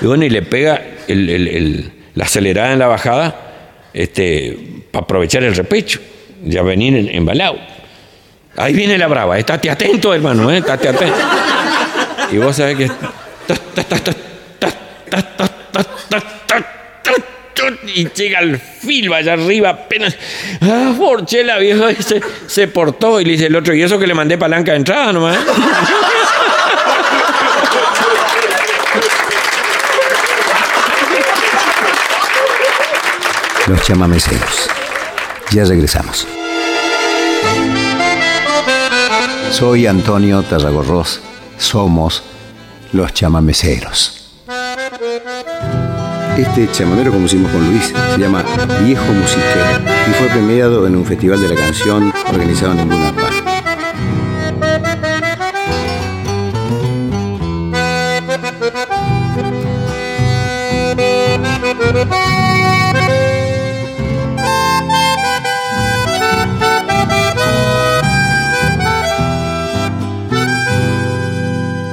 [0.00, 3.34] Y bueno, y le pega el, el, el, la acelerada en la bajada,
[3.94, 4.58] este,
[4.90, 6.00] para aprovechar el repecho,
[6.44, 7.58] ya venir embalado.
[8.56, 10.58] Ahí viene la brava, estate atento, hermano, ¿eh?
[10.58, 11.16] estate atento.
[12.32, 12.90] Y vos sabés que
[17.94, 20.16] y llega al filo allá arriba, apenas.
[20.60, 20.94] Ah,
[21.44, 24.38] la vieja se, se, portó y le dice el otro, y eso que le mandé
[24.38, 25.38] palanca de entrada nomás.
[33.66, 34.68] Los chamameceros.
[35.52, 36.26] Ya regresamos.
[39.50, 41.20] Soy Antonio Tarragorros.
[41.58, 42.24] Somos
[42.92, 44.21] los chamameceros.
[46.36, 48.44] Este chamamero, como hicimos con Luis, se llama
[48.84, 49.64] Viejo Musiquero
[50.08, 53.12] y fue premiado en un festival de la canción organizado en Luna.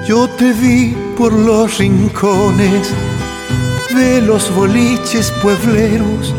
[0.07, 2.91] Yo te vi por los rincones
[3.93, 6.33] de los boliches puebleros,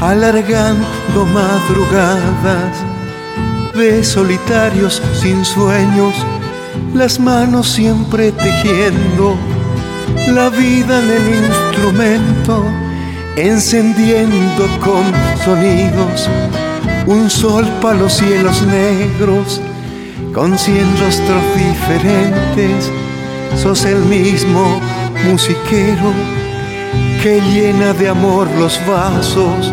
[0.00, 2.76] alargando madrugadas,
[3.74, 6.14] de solitarios sin sueños,
[6.94, 9.36] las manos siempre tejiendo,
[10.28, 12.64] la vida en el instrumento,
[13.36, 15.04] encendiendo con
[15.44, 16.28] sonidos
[17.06, 19.60] un sol para los cielos negros,
[20.34, 22.90] con cien rostros diferentes,
[23.56, 24.80] sos el mismo
[25.24, 26.39] musiquero
[27.22, 29.70] que llena de amor los vasos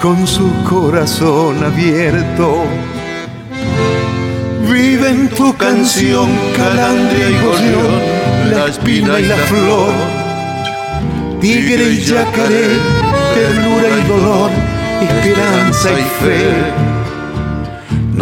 [0.00, 2.64] con su corazón abierto.
[4.68, 8.00] Vive en tu canción calandria y gorrión,
[8.50, 9.92] la espina y la flor,
[11.40, 12.78] tigre y yacaré,
[13.34, 14.50] ternura y dolor,
[15.00, 16.91] esperanza y fe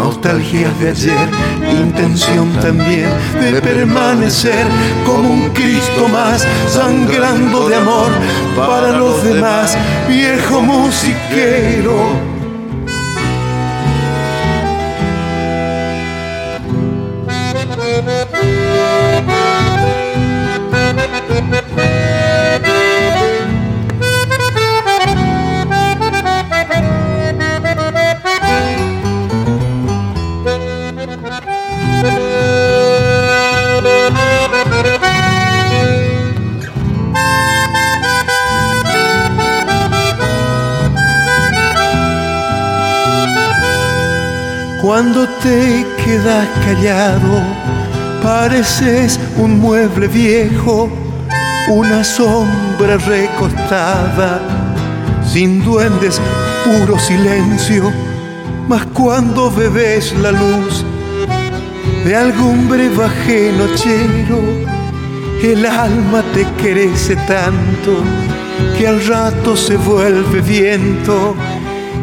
[0.00, 1.28] nostalgias de ayer,
[1.70, 4.66] intención también de permanecer
[5.04, 8.10] como un Cristo más, sangrando de amor
[8.56, 9.76] para los demás,
[10.08, 12.39] viejo musiquero.
[45.02, 47.42] Cuando te quedas callado,
[48.22, 50.90] pareces un mueble viejo,
[51.68, 54.42] una sombra recostada,
[55.26, 56.20] sin duendes,
[56.66, 57.90] puro silencio.
[58.68, 60.84] Mas cuando bebes la luz
[62.04, 64.38] de algún brebaje nochero,
[65.42, 68.04] el alma te crece tanto
[68.76, 71.34] que al rato se vuelve viento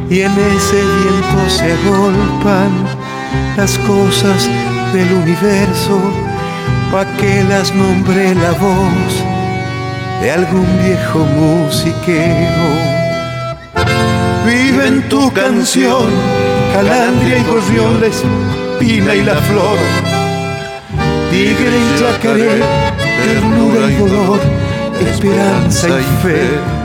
[0.09, 2.71] y en ese viento se agolpan
[3.57, 4.49] las cosas
[4.93, 5.99] del universo
[6.91, 9.11] pa' que las nombre la voz
[10.21, 12.67] de algún viejo musiquero.
[14.45, 16.09] Vive en tu canción,
[16.73, 19.77] calandria y gorrión, la espina y la flor,
[21.29, 22.61] tigre y yacaré,
[23.23, 24.39] ternura y dolor,
[25.01, 26.76] esperanza y fe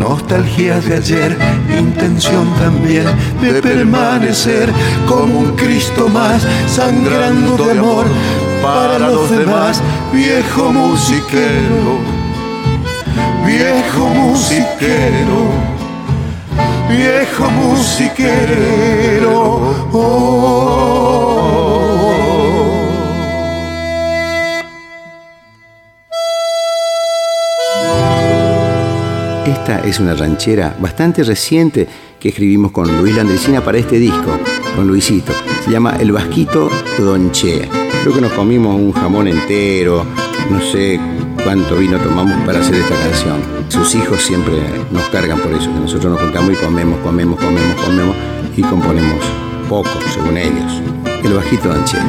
[0.00, 1.36] nostalgia de ayer,
[1.78, 3.04] intención también
[3.42, 4.72] de permanecer
[5.06, 8.06] como un Cristo más, sangrando de amor
[8.62, 11.98] para los demás, viejo musiquero,
[13.46, 15.50] viejo musiquero,
[16.88, 19.30] viejo musiquero.
[19.92, 21.39] Oh.
[29.46, 34.38] Esta es una ranchera bastante reciente que escribimos con Luis Landresina para este disco,
[34.76, 35.32] con Luisito.
[35.64, 37.66] Se llama El Vasquito Donchea.
[38.02, 40.04] Creo que nos comimos un jamón entero,
[40.50, 41.00] no sé
[41.42, 43.40] cuánto vino tomamos para hacer esta canción.
[43.68, 44.54] Sus hijos siempre
[44.90, 48.16] nos cargan por eso, que nosotros nos juntamos y comemos, comemos, comemos, comemos
[48.56, 49.24] y componemos
[49.70, 50.82] poco, según ellos.
[51.24, 52.04] El Vasquito Donchea.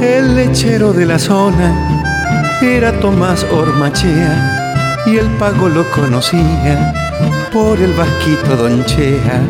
[0.00, 4.60] El lechero de la zona era Tomás Ormachea
[5.06, 6.92] y el pago lo conocía
[7.52, 9.40] por el vasquito donchea.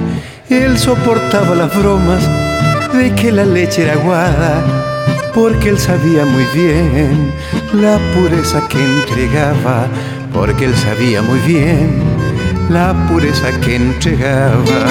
[0.49, 2.23] Él soportaba las bromas
[2.93, 4.63] de que la leche era aguada,
[5.35, 7.33] porque él sabía muy bien
[7.73, 9.87] la pureza que entregaba,
[10.33, 12.03] porque él sabía muy bien
[12.69, 14.87] la pureza que entregaba.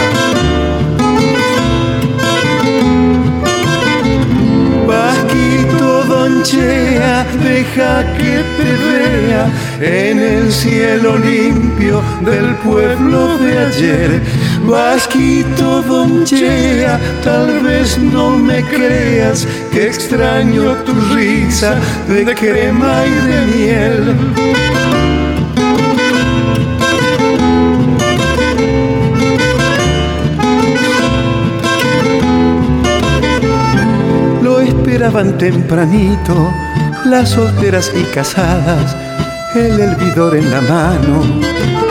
[7.44, 8.49] deja que
[9.82, 14.22] en el cielo limpio del pueblo de ayer.
[14.66, 21.76] Vasquito donchea, tal vez no me creas que extraño tu risa
[22.08, 24.16] de crema y de miel.
[34.42, 36.54] Lo esperaban tempranito
[37.06, 38.96] las solteras y casadas,
[39.56, 41.24] el hervidor en la mano,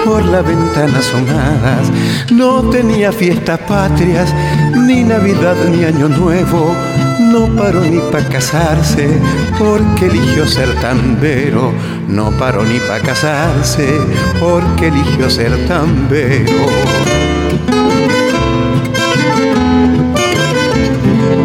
[0.05, 1.91] por la ventana asomadas.
[2.31, 4.33] No tenía fiestas patrias,
[4.75, 6.75] ni Navidad ni Año Nuevo.
[7.21, 9.09] No paró ni para casarse,
[9.59, 11.73] porque eligió ser tambero.
[12.09, 13.99] No paró ni para casarse,
[14.41, 16.67] porque eligió ser tambero.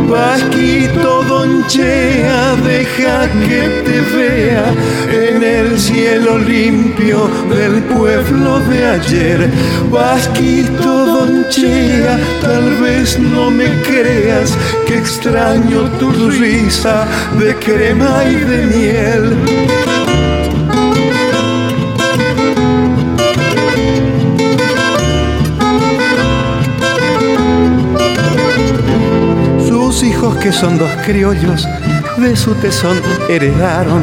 [0.10, 1.23] Vasquito
[1.64, 4.74] Deja que te vea
[5.10, 9.50] en el cielo limpio del pueblo de ayer.
[9.90, 17.08] Vasquito Donchea, tal vez no me creas que extraño tu risa
[17.40, 19.93] de crema y de miel.
[30.40, 31.68] Que son dos criollos
[32.18, 32.98] de su tesón
[33.30, 34.02] heredaron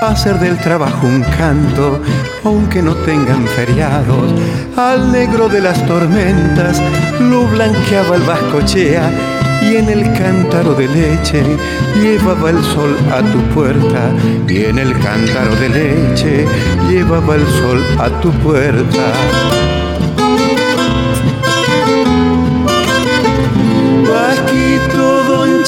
[0.00, 2.00] hacer del trabajo un canto,
[2.44, 4.32] aunque no tengan feriados.
[4.76, 6.80] Al negro de las tormentas
[7.20, 9.10] lo blanqueaba el vascochea
[9.62, 11.42] y en el cántaro de leche
[12.00, 14.10] llevaba el sol a tu puerta
[14.48, 16.46] y en el cántaro de leche
[16.88, 19.12] llevaba el sol a tu puerta.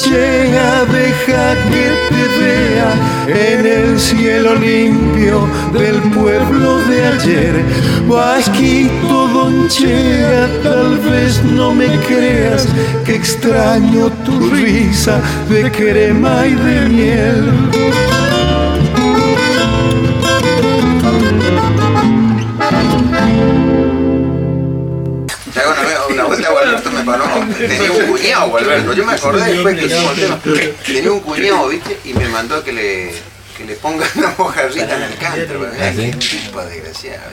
[0.09, 2.91] Deja que te vea
[3.27, 7.63] en el cielo limpio del pueblo de ayer.
[8.07, 12.67] Vasquito Donchea, tal vez no me creas
[13.05, 18.30] que extraño tu risa de crema y de miel.
[27.57, 28.93] Tenía un cuñado, Alberto.
[28.93, 30.39] Yo me acordé después que hicimos el tema.
[30.85, 31.97] Tenía un cuñado, ¿viste?
[32.05, 33.11] Y me mandó que le,
[33.57, 35.67] que le ponga una mojarrita en el canto.
[35.79, 37.29] ¿Ah, un tipo desgraciado.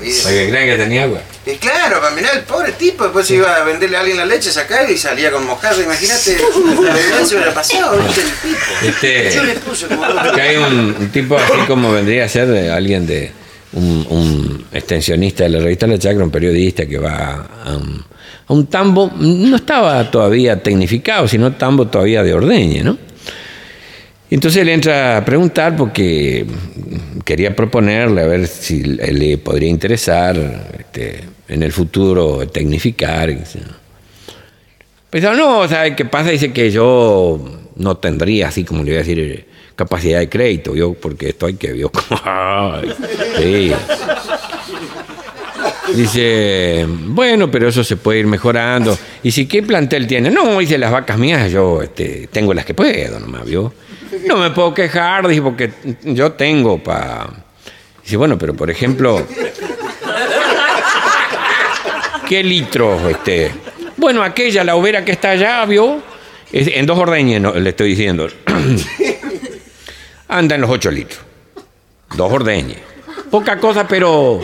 [0.00, 0.22] ¿viste?
[0.22, 1.20] Para que crean que tenía agua.
[1.46, 4.50] Y claro, para mirar el pobre tipo, después iba a venderle a alguien la leche,
[4.50, 5.82] sacar y salía con mojarra.
[5.82, 6.38] Imagínate,
[6.82, 8.20] la se hubiera pasado, ¿viste?
[8.22, 8.58] El tipo.
[8.82, 10.32] Este, Yo le puse como.
[10.34, 13.32] Que hay un, un tipo así como vendría a ser de alguien de.
[13.70, 18.02] Un, un, extensionista de la revista La Chacra, un periodista que va a un,
[18.48, 22.96] un tambo, no estaba todavía tecnificado, sino tambo todavía de ordeñe, ¿no?
[24.30, 26.46] Entonces él entra a preguntar porque
[27.24, 30.36] quería proponerle a ver si le podría interesar
[30.78, 33.34] este, en el futuro tecnificar.
[35.10, 36.30] Pues no, ¿sabe qué pasa?
[36.30, 37.40] Dice que yo
[37.76, 41.54] no tendría, así como le voy a decir, capacidad de crédito, yo, porque esto hay
[41.54, 42.82] que, yo como,
[43.38, 43.72] sí.
[45.94, 48.96] Dice, bueno, pero eso se puede ir mejorando.
[49.22, 50.30] Y si, ¿qué plantel tiene?
[50.30, 53.72] No, dice, las vacas mías yo este, tengo las que puedo nomás, ¿vio?
[54.26, 55.70] No me puedo quejar, dice, porque
[56.02, 57.28] yo tengo para...
[58.02, 59.26] Dice, bueno, pero por ejemplo,
[62.28, 63.02] ¿qué litros?
[63.10, 63.52] Este?
[63.96, 66.02] Bueno, aquella, la overa que está allá, ¿vio?
[66.52, 68.28] En dos ordeñes, le estoy diciendo.
[70.28, 71.20] Anda en los ocho litros.
[72.16, 72.78] Dos ordeñes.
[73.30, 74.40] Poca cosa, pero...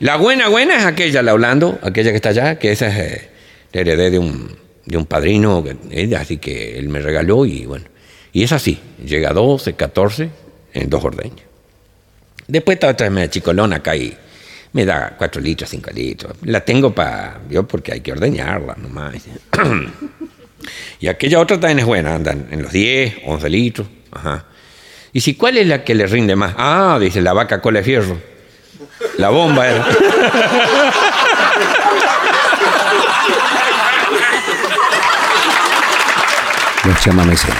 [0.00, 3.28] La buena, buena es aquella, la Orlando, aquella que está allá, que esa es eh,
[3.72, 5.64] la heredé de un, de un padrino,
[6.18, 7.84] así que él me regaló y bueno.
[8.32, 10.30] Y es así, llega a 12, 14
[10.72, 11.42] en dos ordeños.
[12.48, 14.16] Después está otra media chicolona acá y
[14.72, 16.36] me da 4 litros, 5 litros.
[16.42, 19.14] La tengo para, yo porque hay que ordeñarla nomás.
[21.00, 23.86] y aquella otra también es buena, andan en los 10, 11 litros.
[24.10, 24.46] Ajá.
[25.12, 26.54] Y si, ¿cuál es la que le rinde más?
[26.56, 28.31] Ah, dice la vaca cola de fierro.
[29.18, 29.86] La bomba era.
[36.84, 37.56] Los chamameceros.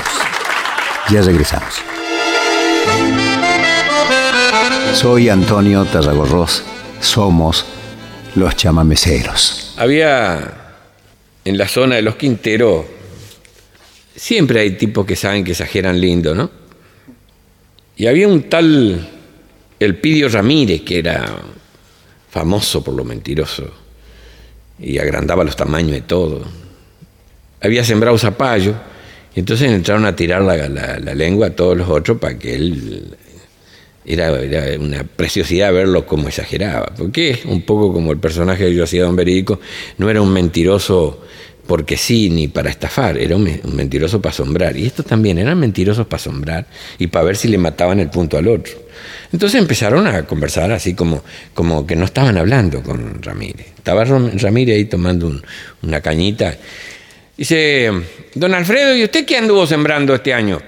[1.10, 1.82] Ya regresamos.
[4.94, 6.64] Soy Antonio Tarragorros.
[7.00, 7.66] Somos
[8.34, 9.74] los chamameceros.
[9.76, 10.62] Había
[11.44, 12.84] en la zona de los Quinteros,
[14.14, 16.50] siempre hay tipos que saben que exageran lindo, ¿no?
[17.96, 19.08] Y había un tal
[19.84, 21.24] el Pidio Ramírez, que era
[22.30, 23.70] famoso por lo mentiroso
[24.78, 26.42] y agrandaba los tamaños de todo,
[27.60, 28.74] había sembrado zapallo
[29.34, 33.16] y entonces entraron a tirar la, lengua a todos los otros para que él
[34.04, 34.32] era,
[34.78, 39.16] una preciosidad verlo como exageraba, porque un poco como el personaje que yo hacía Don
[39.16, 39.60] Verico,
[39.98, 41.20] no era un mentiroso
[41.66, 44.76] porque sí, ni para estafar, era un, mentiroso para asombrar.
[44.76, 46.66] Y estos también eran mentirosos para asombrar
[46.98, 48.74] y para ver si le mataban el punto al otro.
[49.32, 51.22] Entonces empezaron a conversar así como,
[51.54, 53.68] como que no estaban hablando con Ramírez.
[53.76, 55.32] Estaba Ramírez ahí tomando
[55.82, 56.56] una cañita.
[57.36, 57.90] Dice,
[58.34, 60.60] don Alfredo, ¿y usted qué anduvo sembrando este año?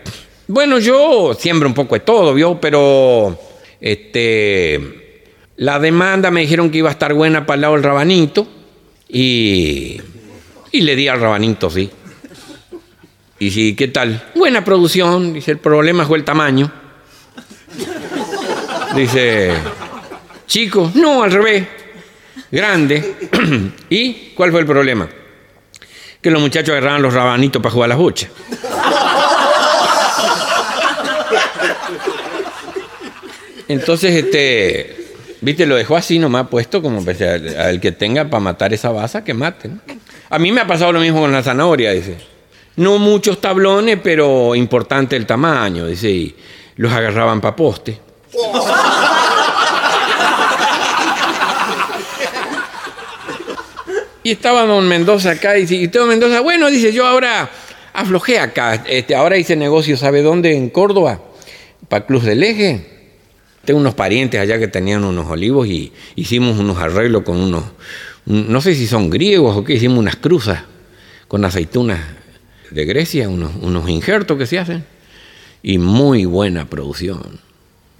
[0.48, 2.60] Bueno, yo siembro un poco de todo, ¿vio?
[2.60, 3.38] Pero
[3.80, 5.22] este,
[5.56, 8.46] la demanda me dijeron que iba a estar buena para el lado del rabanito
[9.08, 10.00] y
[10.74, 11.88] y le di al rabanito, sí.
[13.38, 14.20] Y sí, ¿qué tal?
[14.34, 15.32] Buena producción.
[15.32, 16.72] Dice, el problema fue el tamaño.
[18.94, 19.52] Dice,
[20.46, 21.66] chico, no, al revés.
[22.50, 23.16] Grande.
[23.90, 25.08] ¿Y cuál fue el problema?
[26.20, 28.30] Que los muchachos agarraban los rabanitos para jugar las bochas.
[33.66, 35.06] Entonces, este,
[35.40, 37.02] viste, lo dejó así nomás puesto como
[37.58, 39.80] al que tenga para matar esa baza, que maten.
[40.30, 42.16] A mí me ha pasado lo mismo con la zanahoria, dice.
[42.76, 46.36] No muchos tablones, pero importante el tamaño, dice, y
[46.76, 47.98] los agarraban para poste.
[54.24, 57.50] Y estaba don Mendoza acá y dice, y don Mendoza, bueno, dice, yo ahora
[57.92, 60.56] aflojé acá, este, ahora hice negocio, ¿sabe dónde?
[60.56, 61.20] En Córdoba,
[61.88, 62.86] para Cruz del Eje.
[63.66, 67.64] Tengo unos parientes allá que tenían unos olivos y hicimos unos arreglos con unos,
[68.24, 70.62] no sé si son griegos o qué, hicimos unas cruzas
[71.28, 72.00] con aceitunas
[72.70, 74.84] de Grecia, unos, unos injertos que se hacen.
[75.62, 77.40] Y muy buena producción.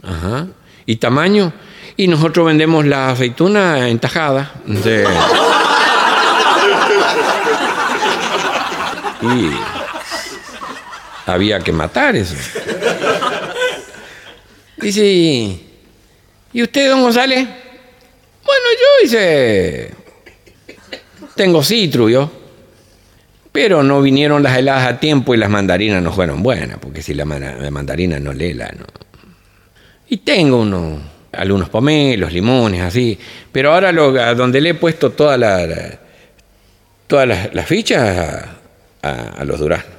[0.07, 0.47] Ajá.
[0.87, 1.53] Y tamaño.
[1.97, 4.53] Y nosotros vendemos la aceituna en tajada.
[9.25, 9.51] Y
[11.27, 12.35] había que matar eso.
[14.77, 15.03] Dice,
[16.53, 17.49] ¿y usted, don González?
[18.45, 19.95] Bueno, yo hice...
[21.35, 22.31] Tengo citru, yo.
[23.51, 27.15] Pero no vinieron las heladas a tiempo y las mandarinas no fueron buenas, porque si
[27.15, 28.85] la, mandarina no lela, no.
[30.15, 31.01] Y tengo unos,
[31.33, 33.19] algunos pomelos, limones, así.
[33.51, 35.99] Pero ahora lo, donde le he puesto todas las,
[37.67, 38.47] fichas
[39.03, 39.93] a, los duraznos.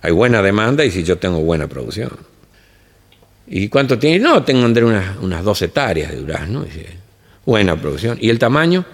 [0.00, 2.10] Hay buena demanda y si yo tengo buena producción.
[3.46, 4.18] ¿Y cuánto tiene?
[4.18, 6.66] No, tengo unas, unas dos hectáreas de durazno.
[7.46, 8.18] Buena producción.
[8.20, 8.84] ¿Y el tamaño?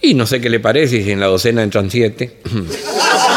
[0.00, 2.38] Y no sé qué le parece si en la docena entran siete.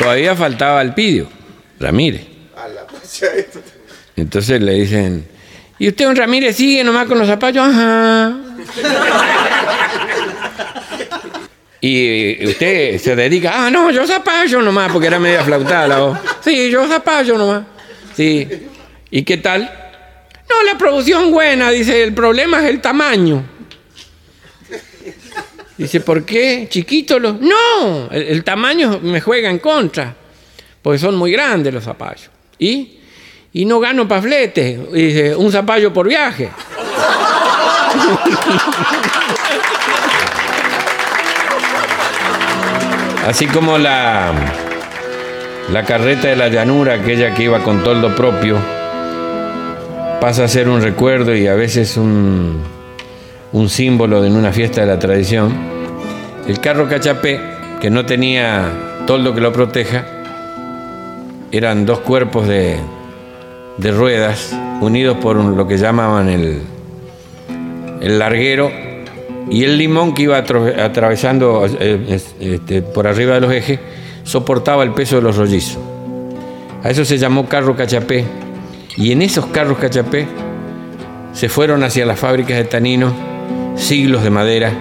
[0.00, 1.28] Todavía faltaba el pidio,
[1.78, 2.22] Ramírez.
[4.16, 5.28] Entonces le dicen,
[5.78, 7.66] ¿y usted, don Ramírez, sigue nomás con los zapallos?
[7.66, 8.34] Ajá.
[11.82, 16.18] Y usted se dedica, ah, no, yo zapallo nomás, porque era media flautada la voz.
[16.42, 17.64] Sí, yo zapallo nomás.
[18.14, 18.48] Sí.
[19.10, 19.70] ¿Y qué tal?
[20.48, 23.44] No, la producción buena, dice, el problema es el tamaño.
[25.80, 26.66] Dice, ¿por qué?
[26.68, 27.40] ¿Chiquito los.?
[27.40, 30.14] No, el, tamaño me juega en contra,
[30.82, 32.28] porque son muy grandes los zapallos.
[32.58, 32.98] ¿Y?
[33.54, 36.50] Y no gano paflete, dice, un zapallo por viaje.
[43.26, 44.34] Así como la,
[45.72, 48.58] la carreta de la llanura, aquella que iba con toldo propio,
[50.20, 52.62] pasa a ser un recuerdo y a veces un,
[53.52, 55.52] un símbolo en una fiesta de la tradición,
[56.46, 57.40] el carro cachapé,
[57.80, 60.04] que no tenía toldo que lo proteja,
[61.52, 62.78] eran dos cuerpos de,
[63.78, 66.60] ruedas unidos por lo que llamaban el,
[68.00, 68.70] el larguero
[69.50, 73.80] y el limón que iba atravesando eh, este, por arriba de los ejes
[74.22, 75.78] soportaba el peso de los rollizos.
[76.84, 78.24] A eso se llamó carro cachapé.
[78.96, 80.26] Y en esos carros cachapé
[81.32, 83.29] se fueron hacia las fábricas de tanino
[83.80, 84.72] siglos de madera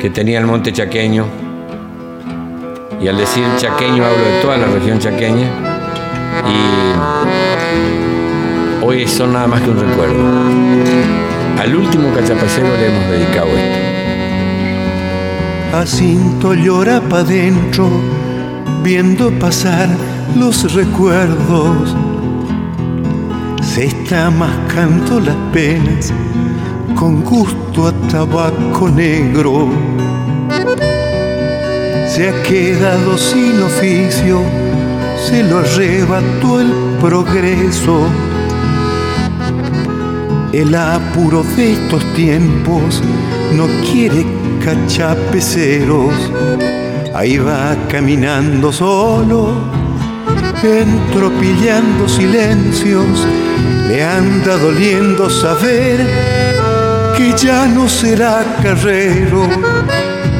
[0.00, 1.26] que tenía el monte chaqueño.
[3.00, 5.48] Y al decir chaqueño hablo de toda la región chaqueña.
[6.46, 6.94] Y
[8.84, 10.22] hoy son nada más que un recuerdo.
[11.58, 13.78] Al último cachapacero le hemos dedicado esto.
[15.72, 17.88] Jacinto llora pa' dentro,
[18.82, 19.88] viendo pasar
[20.36, 21.96] los recuerdos.
[23.62, 26.12] Se está mascando las penas
[27.00, 29.70] con gusto a tabaco negro.
[32.06, 34.42] Se ha quedado sin oficio,
[35.16, 36.70] se lo arrebató el
[37.00, 38.06] progreso.
[40.52, 43.02] El apuro de estos tiempos
[43.56, 44.26] no quiere
[44.62, 46.12] cachapeceros.
[47.14, 49.54] Ahí va caminando solo,
[50.62, 53.26] entropillando silencios.
[53.88, 56.59] Le anda doliendo saber
[57.20, 59.46] que ya no será carrero,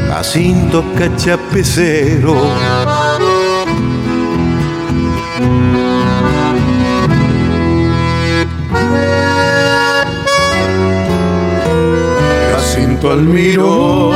[0.09, 2.35] Jacinto cachapecero.
[12.53, 14.13] Jacinto Almirón,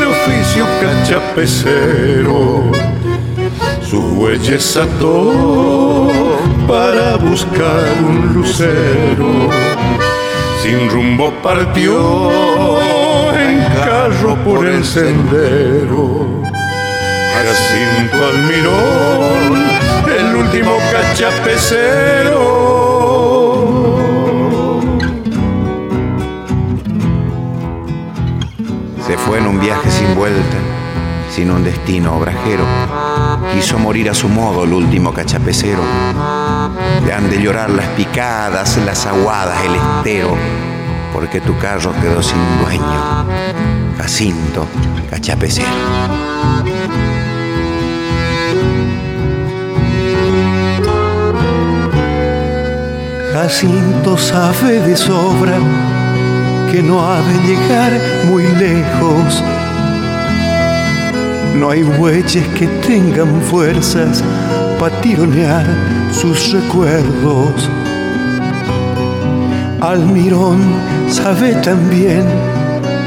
[0.00, 2.72] de oficio cachapecero,
[3.82, 6.08] su huella ató
[6.66, 9.50] para buscar un lucero
[10.62, 12.80] sin rumbo partió
[13.36, 16.40] en carro por el sendero.
[17.34, 19.64] Jacinto Almirón,
[20.06, 22.62] el último cachapecero.
[29.04, 30.56] Se fue en un viaje sin vuelta,
[31.28, 32.64] sin un destino obrajero.
[33.52, 35.82] Quiso morir a su modo el último cachapecero
[37.04, 40.36] le han de llorar las picadas, las aguadas, el estero,
[41.12, 43.26] porque tu carro quedó sin dueño.
[43.98, 44.66] Jacinto
[45.10, 45.68] Cachapecero.
[53.32, 55.58] Jacinto sabe de sobra
[56.70, 57.92] que no ha de llegar
[58.26, 59.42] muy lejos.
[61.56, 64.22] No hay bueyes que tengan fuerzas
[64.78, 65.66] para tironear
[66.12, 67.68] sus recuerdos.
[69.80, 70.60] Almirón
[71.08, 72.24] sabe también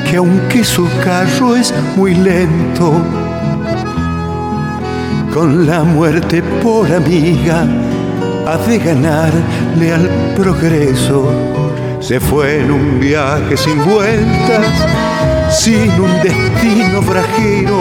[0.09, 2.93] que aunque su carro es muy lento,
[5.33, 7.65] con la muerte por amiga
[8.47, 11.31] ha de ganarle al progreso.
[11.99, 14.67] Se fue en un viaje sin vueltas,
[15.49, 17.79] sin un destino fragero,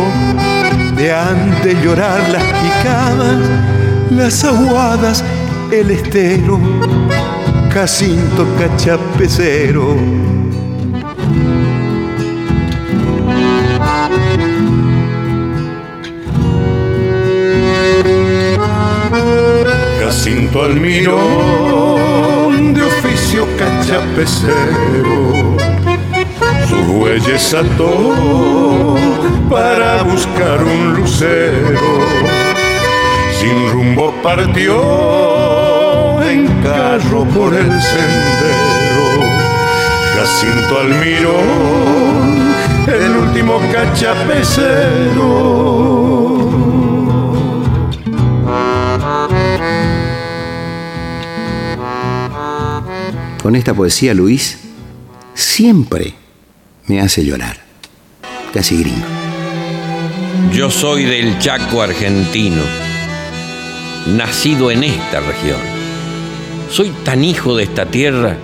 [0.97, 3.39] de antes llorar las picadas,
[4.17, 5.25] las aguadas,
[5.73, 6.61] el estero,
[7.73, 9.97] Jacinto cachapecero.
[20.01, 21.95] Jacinto Almirón
[22.75, 25.57] de oficio cachapecero,
[26.69, 28.97] sus bueyes ató
[29.51, 32.34] para buscar un lucero.
[33.45, 34.73] Sin rumbo partió
[36.23, 39.21] en carro por el sendero.
[40.17, 42.55] Jacinto Almirón,
[42.87, 45.35] el último cachapecero.
[53.43, 54.59] Con esta poesía, Luis
[55.35, 56.15] siempre
[56.87, 57.59] me hace llorar.
[58.55, 59.05] Casi gringo.
[60.51, 62.63] Yo soy del Chaco argentino,
[64.07, 65.61] nacido en esta región.
[66.71, 68.37] Soy tan hijo de esta tierra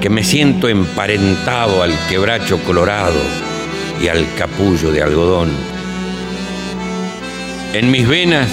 [0.00, 3.20] que me siento emparentado al quebracho colorado
[4.02, 5.50] y al capullo de algodón.
[7.72, 8.48] En mis venas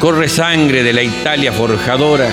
[0.00, 2.30] corre sangre de la Italia forjadora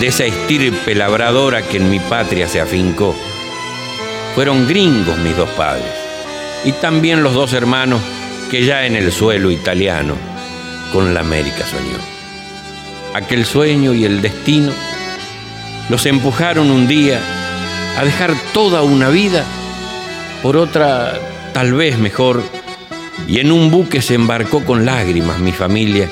[0.00, 3.14] de esa estirpe labradora que en mi patria se afincó.
[4.34, 5.86] Fueron gringos mis dos padres
[6.64, 8.00] y también los dos hermanos
[8.50, 10.35] que ya en el suelo italiano
[10.96, 11.98] con la América soñó.
[13.12, 14.72] Aquel sueño y el destino
[15.90, 17.20] los empujaron un día
[17.98, 19.44] a dejar toda una vida
[20.42, 21.20] por otra
[21.52, 22.42] tal vez mejor
[23.28, 26.08] y en un buque se embarcó con lágrimas mi familia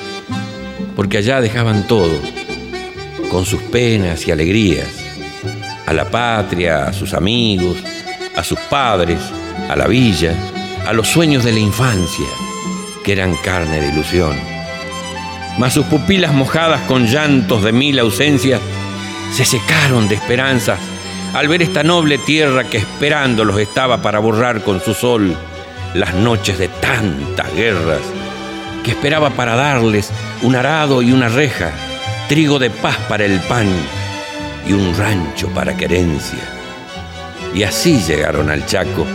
[0.95, 2.21] porque allá dejaban todo
[3.31, 4.89] con sus penas y alegrías,
[5.87, 7.77] a la patria, a sus amigos,
[8.35, 9.19] a sus padres,
[9.67, 10.35] a la villa,
[10.85, 12.27] a los sueños de la infancia,
[13.03, 14.54] que eran carne de ilusión.
[15.57, 18.59] Mas sus pupilas mojadas con llantos de mil ausencias
[19.33, 20.79] se secaron de esperanzas
[21.33, 25.35] al ver esta noble tierra que esperándolos estaba para borrar con su sol
[25.93, 28.01] las noches de tantas guerras,
[28.83, 31.71] que esperaba para darles un arado y una reja,
[32.27, 33.67] trigo de paz para el pan
[34.67, 36.39] y un rancho para querencia.
[37.53, 39.05] Y así llegaron al Chaco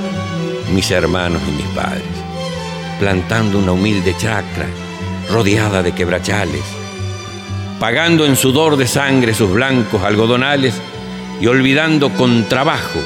[0.73, 2.05] mis hermanos y mis padres,
[2.99, 4.67] plantando una humilde chacra
[5.31, 6.65] rodeada de quebrachales,
[7.79, 10.75] pagando en sudor de sangre sus blancos algodonales
[11.41, 13.01] y olvidando con trabajo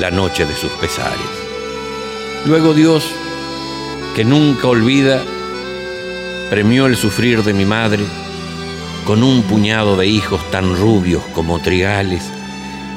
[0.00, 1.20] la noche de sus pesares.
[2.46, 3.04] Luego Dios,
[4.16, 5.22] que nunca olvida,
[6.50, 8.04] premió el sufrir de mi madre
[9.06, 12.24] con un puñado de hijos tan rubios como trigales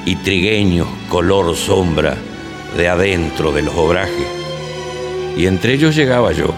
[0.06, 2.16] y trigueños color sombra
[2.78, 4.28] de adentro de los obrajes.
[5.36, 6.54] Y entre ellos llegaba yo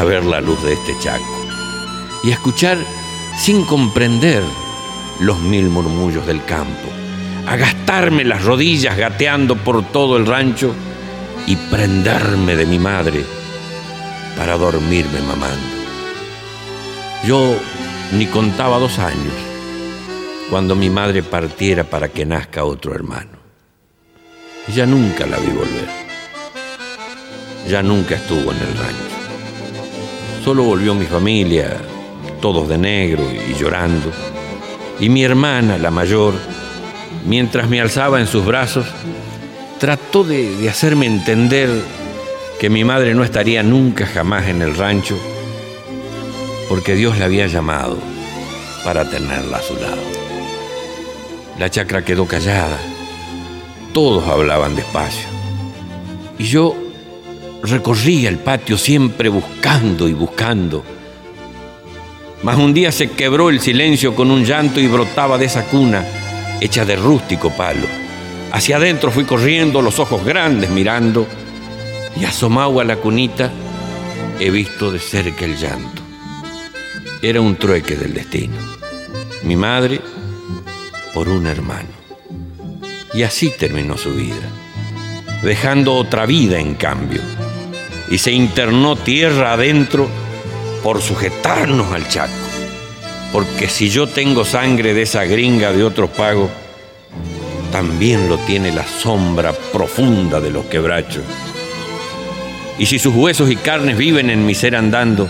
[0.00, 1.46] a ver la luz de este chaco
[2.24, 2.78] y a escuchar
[3.36, 4.42] sin comprender
[5.20, 6.88] los mil murmullos del campo,
[7.46, 10.74] a gastarme las rodillas gateando por todo el rancho
[11.46, 13.26] y prenderme de mi madre
[14.38, 15.68] para dormirme mamando.
[17.26, 17.54] Yo
[18.16, 19.34] ni contaba dos años
[20.48, 23.38] cuando mi madre partiera para que nazca otro hermano.
[24.74, 25.88] Ya nunca la vi volver.
[27.68, 29.19] Ya nunca estuvo en el rancho.
[30.44, 31.76] Solo volvió mi familia,
[32.40, 34.10] todos de negro y llorando.
[34.98, 36.34] Y mi hermana, la mayor,
[37.26, 38.86] mientras me alzaba en sus brazos,
[39.78, 41.70] trató de, de hacerme entender
[42.58, 45.18] que mi madre no estaría nunca jamás en el rancho
[46.70, 47.98] porque Dios la había llamado
[48.84, 50.00] para tenerla a su lado.
[51.58, 52.78] La chacra quedó callada,
[53.92, 55.26] todos hablaban despacio,
[56.38, 56.76] y yo
[57.62, 60.84] recorría el patio siempre buscando y buscando.
[62.42, 66.04] Mas un día se quebró el silencio con un llanto y brotaba de esa cuna,
[66.60, 67.86] hecha de rústico palo.
[68.52, 71.26] Hacia adentro fui corriendo, los ojos grandes mirando,
[72.20, 73.50] y asomado a la cunita
[74.38, 76.00] he visto de cerca el llanto
[77.22, 78.56] era un trueque del destino.
[79.42, 80.00] mi madre,
[81.12, 81.88] por un hermano.
[83.12, 84.48] Y así terminó su vida,
[85.42, 87.20] dejando otra vida en cambio,
[88.10, 90.08] y se internó tierra adentro
[90.82, 92.32] por sujetarnos al chaco.
[93.32, 96.50] Porque si yo tengo sangre de esa gringa de otros pagos,
[97.70, 101.22] también lo tiene la sombra profunda de los quebrachos.
[102.78, 105.28] Y si sus huesos y carnes viven en mi ser andando,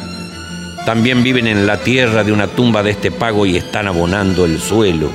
[0.86, 4.58] también viven en la tierra de una tumba de este pago y están abonando el
[4.58, 5.10] suelo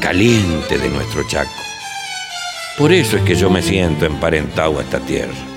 [0.00, 1.50] caliente de nuestro Chaco.
[2.76, 5.55] Por eso es que yo me siento emparentado a esta tierra.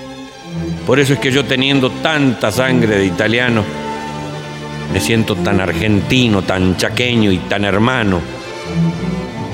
[0.86, 3.64] Por eso es que yo teniendo tanta sangre de italiano,
[4.92, 8.20] me siento tan argentino, tan chaqueño y tan hermano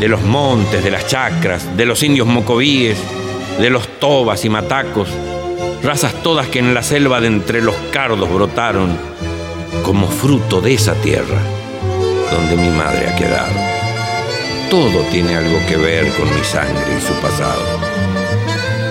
[0.01, 2.99] de los montes, de las chacras, de los indios mocovíes,
[3.59, 5.09] de los tobas y matacos,
[5.82, 8.97] razas todas que en la selva de entre los cardos brotaron
[9.82, 11.40] como fruto de esa tierra
[12.30, 13.55] donde mi madre ha quedado.
[14.70, 17.62] Todo tiene algo que ver con mi sangre y su pasado.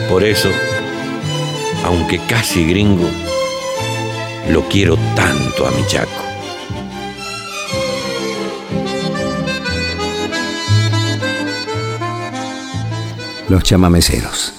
[0.09, 0.49] Por eso,
[1.85, 3.07] aunque casi gringo,
[4.49, 6.09] lo quiero tanto a mi chaco.
[13.47, 14.53] Los chamameceros.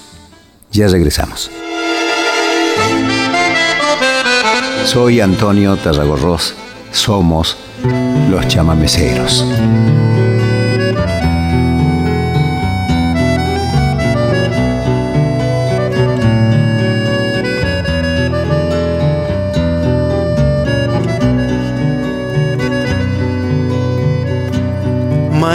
[0.70, 1.50] Ya regresamos.
[4.84, 6.54] Soy Antonio Tarragorros.
[6.92, 7.56] Somos
[8.30, 9.44] los chamameceros.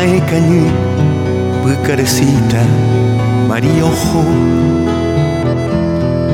[0.02, 0.64] Mae cañí,
[1.62, 2.62] pucarecita,
[3.48, 4.24] María ojo,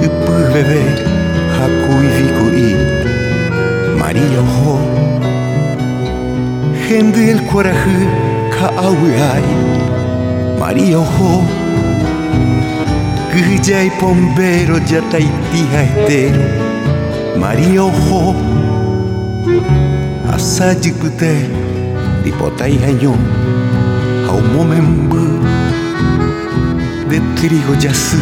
[0.01, 0.07] y
[0.53, 0.83] bebé,
[1.57, 2.69] hakui vikui,
[3.99, 4.79] María ojo,
[6.87, 7.97] gente el coraje,
[8.57, 8.71] ka
[9.33, 9.43] ay,
[10.57, 11.43] María ojo,
[13.33, 16.39] Guilla y pombero, ya taitija estero,
[17.37, 18.33] María ojo,
[20.33, 21.49] asayipute,
[22.23, 23.19] dipotai añón,
[24.47, 25.25] aumomembu,
[27.09, 28.17] de trigo yasu,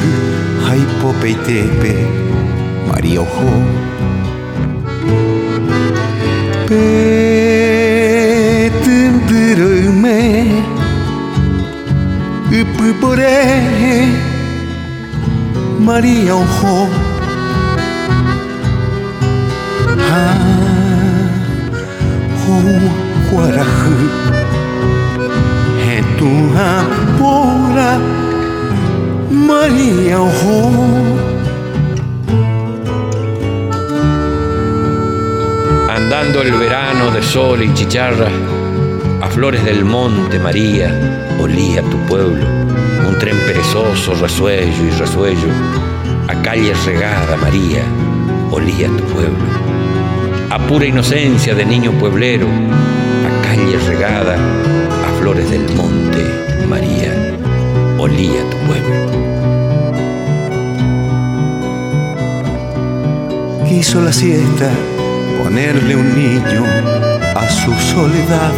[0.67, 1.95] haipope y tepe,
[2.87, 3.51] mariojo.
[6.67, 7.83] Petendrume,
[12.61, 13.37] upupore,
[15.79, 16.89] María ojo.
[19.99, 20.37] Ah,
[22.49, 23.05] oh,
[26.25, 26.53] guarajú,
[27.15, 27.99] tu apura,
[29.29, 30.71] María ojo.
[35.89, 38.29] Andando el verano de sol y chicharra,
[39.21, 42.45] a flores del monte María, olía tu pueblo,
[43.07, 45.47] un tren perezoso, resuello y resuello,
[46.27, 47.83] a calle regada María,
[48.51, 49.45] olía tu pueblo,
[50.49, 54.35] a pura inocencia de niño pueblero, a calle regada,
[55.25, 56.23] flores del monte
[56.69, 57.11] María,
[57.97, 58.99] olía tu pueblo.
[63.67, 64.69] Quiso la siesta
[65.43, 66.63] ponerle un niño
[67.35, 68.53] a su soledad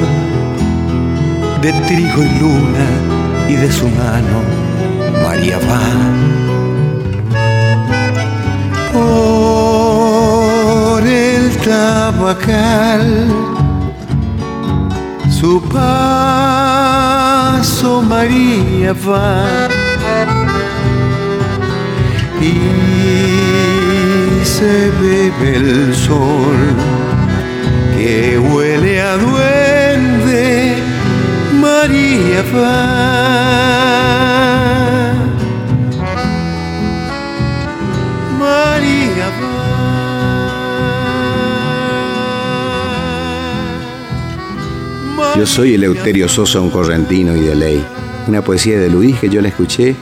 [1.62, 2.90] de trigo y luna
[3.48, 4.44] y de su mano
[5.24, 5.88] María va
[8.92, 13.28] por el tabacal
[15.40, 15.62] su
[17.58, 19.68] paso María va.
[22.40, 22.54] Y
[24.46, 26.58] se bebe el sol
[27.96, 30.76] que huele a duende
[31.60, 34.17] María va
[45.38, 47.86] Yo soy Eleuterio Sosa, un correntino y de ley.
[48.28, 49.96] Una poesía de Luis que yo la escuché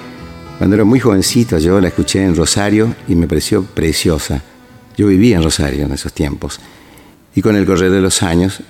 [0.58, 1.58] cuando era muy jovencito.
[1.58, 4.42] Yo la escuché en Rosario y me pareció preciosa.
[4.96, 6.62] Yo vivía en Rosario en esos tiempos.
[7.36, 8.62] Y con el correr de los años,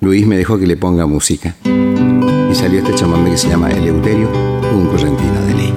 [0.00, 1.56] Luis me dejó que le ponga música.
[1.64, 4.30] Y salió este chamamé que se llama Eleuterio,
[4.72, 5.74] un correntino de ley.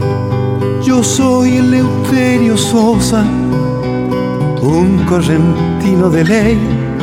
[0.85, 3.23] Yo soy Eleuterio Sosa,
[4.61, 6.94] un correntino de ley.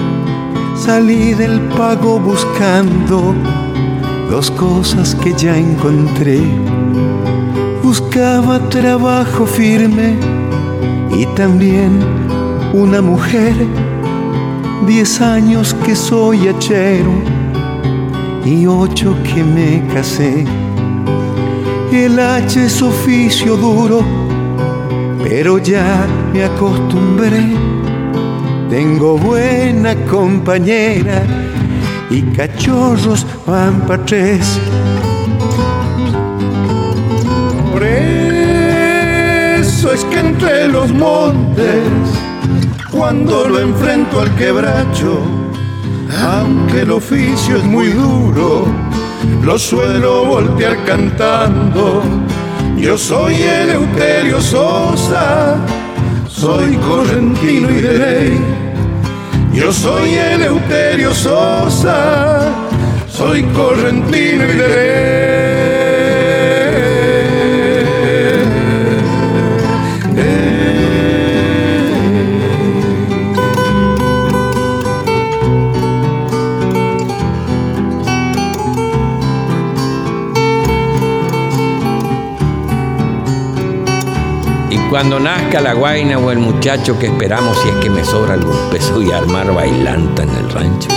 [0.85, 3.33] Salí del pago buscando
[4.29, 6.41] dos cosas que ya encontré.
[7.85, 10.17] Buscaba trabajo firme
[11.17, 12.01] y también
[12.73, 13.55] una mujer.
[14.85, 17.13] Diez años que soy hachero
[18.45, 20.45] y ocho que me casé.
[21.93, 24.03] El H es oficio duro,
[25.23, 27.72] pero ya me acostumbré.
[28.73, 31.23] Tengo buena compañera
[32.09, 34.59] y cachorros van tres.
[37.71, 38.33] Por eso
[39.93, 41.83] es que entre los montes,
[42.91, 45.21] cuando lo enfrento al quebracho,
[46.27, 48.65] aunque el oficio es muy duro,
[49.43, 52.03] lo suelo voltear cantando.
[52.79, 55.59] Yo soy Eleuterio Sosa,
[56.27, 58.52] soy correntino y de ley.
[59.53, 62.41] Yo soy Eleuterio Sosa,
[63.11, 65.42] soy correntino y de
[84.93, 88.55] Cuando nazca la guaina o el muchacho que esperamos si es que me sobra algún
[88.71, 90.91] peso y armar bailanta en el rancho.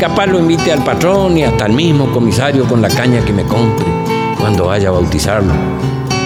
[0.00, 3.44] Capaz lo invite al patrón y hasta al mismo comisario con la caña que me
[3.44, 3.86] compre
[4.40, 5.52] cuando vaya a bautizarlo.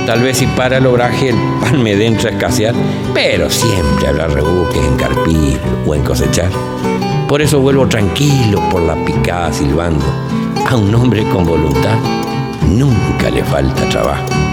[0.06, 2.74] Tal vez si para el obraje el pan me a escasear,
[3.12, 6.50] pero siempre habrá rebuques en carpir o en cosechar.
[7.28, 10.06] Por eso vuelvo tranquilo por la picada silbando.
[10.66, 11.98] A un hombre con voluntad
[12.66, 14.49] nunca le falta trabajo.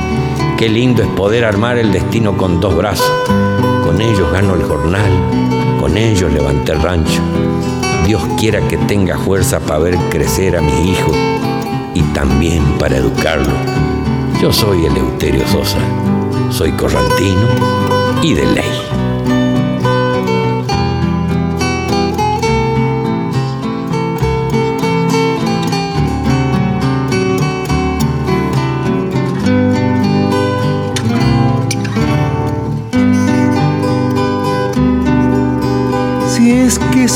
[0.58, 3.12] Qué lindo es poder armar el destino con dos brazos.
[3.84, 5.12] Con ellos gano el jornal,
[5.80, 7.22] con ellos levanté el rancho.
[8.08, 11.12] Dios quiera que tenga fuerza para ver crecer a mi hijo
[11.94, 13.54] y también para educarlo.
[14.42, 15.78] Yo soy Eleuterio Sosa,
[16.50, 17.48] soy corrantino
[18.24, 18.87] y de ley.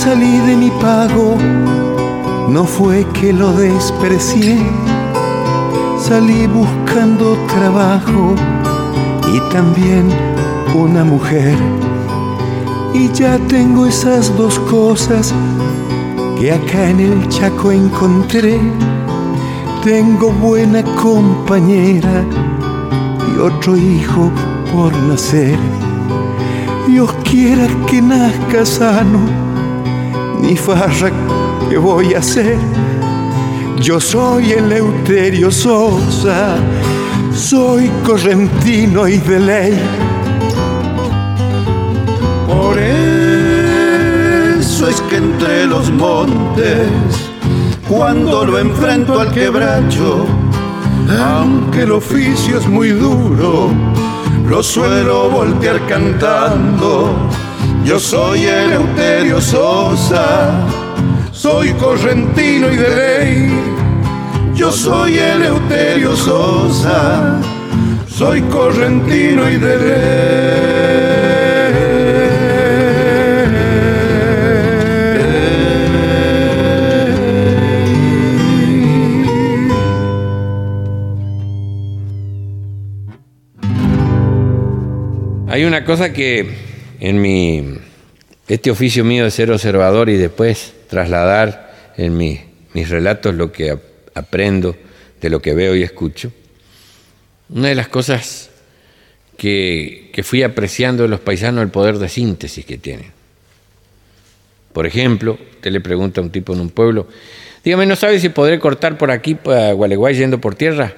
[0.03, 1.37] Salí de mi pago,
[2.49, 4.57] no fue que lo desprecié.
[5.99, 8.33] Salí buscando trabajo
[9.31, 10.09] y también
[10.73, 11.55] una mujer.
[12.95, 15.35] Y ya tengo esas dos cosas
[16.39, 18.59] que acá en el Chaco encontré.
[19.83, 22.25] Tengo buena compañera
[23.31, 24.31] y otro hijo
[24.73, 25.59] por nacer.
[26.87, 29.50] Dios quiera que nazca sano
[30.41, 31.11] ni farra
[31.69, 32.57] que voy a hacer.
[33.79, 36.55] Yo soy el Eleuterio Sosa,
[37.33, 39.79] soy correntino y de ley.
[42.47, 43.29] Por eso
[44.87, 46.87] es que entre los montes,
[47.87, 50.25] cuando lo enfrento al quebracho,
[51.09, 53.69] aunque el oficio es muy duro,
[54.47, 57.30] lo suelo voltear cantando
[57.85, 60.51] yo soy Eleuterio Sosa,
[61.31, 63.51] soy correntino y de ley.
[64.55, 67.39] Yo soy Eleuterio Sosa,
[68.07, 71.11] soy correntino y de ley.
[85.47, 86.60] Hay una cosa que
[87.01, 87.79] en mi,
[88.47, 93.77] este oficio mío de ser observador y después trasladar en mis relatos lo que
[94.13, 94.77] aprendo
[95.19, 96.31] de lo que veo y escucho,
[97.49, 98.51] una de las cosas
[99.35, 103.11] que, que fui apreciando de los paisanos el poder de síntesis que tienen.
[104.71, 107.07] Por ejemplo, usted le pregunta a un tipo en un pueblo,
[107.63, 110.93] dígame, ¿no sabe si podré cortar por aquí para Gualeguay yendo por tierra?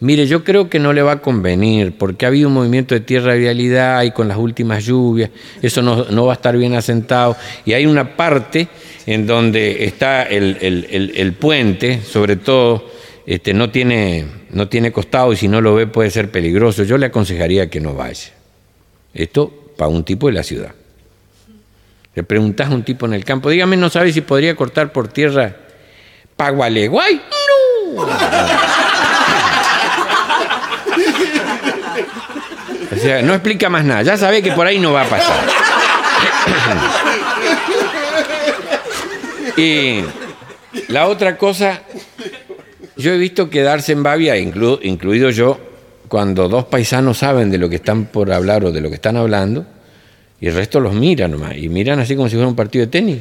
[0.00, 3.00] Mire, yo creo que no le va a convenir porque ha habido un movimiento de
[3.00, 5.30] tierra de vialidad y con las últimas lluvias,
[5.60, 7.36] eso no, va a estar bien asentado.
[7.64, 8.68] Y hay una parte
[9.06, 12.88] en donde está el, puente, sobre todo,
[13.26, 16.84] este, no, tiene, no tiene costado y si no lo ve puede ser peligroso.
[16.84, 18.30] Yo le aconsejaría que no vaya.
[19.12, 20.74] Esto para un tipo de la ciudad.
[22.14, 25.08] Le preguntás a un tipo en el campo, dígame, ¿no sabe si podría cortar por
[25.08, 25.56] tierra
[26.36, 27.20] Pagualeguay?
[27.98, 28.87] No.
[32.98, 34.02] O sea, no explica más nada.
[34.02, 35.46] Ya sabe que por ahí no va a pasar.
[39.56, 40.02] y
[40.88, 41.82] la otra cosa,
[42.96, 45.60] yo he visto quedarse en Babia, incluido yo,
[46.08, 49.16] cuando dos paisanos saben de lo que están por hablar o de lo que están
[49.16, 49.64] hablando,
[50.40, 52.90] y el resto los mira nomás, y miran así como si fuera un partido de
[52.90, 53.18] tenis.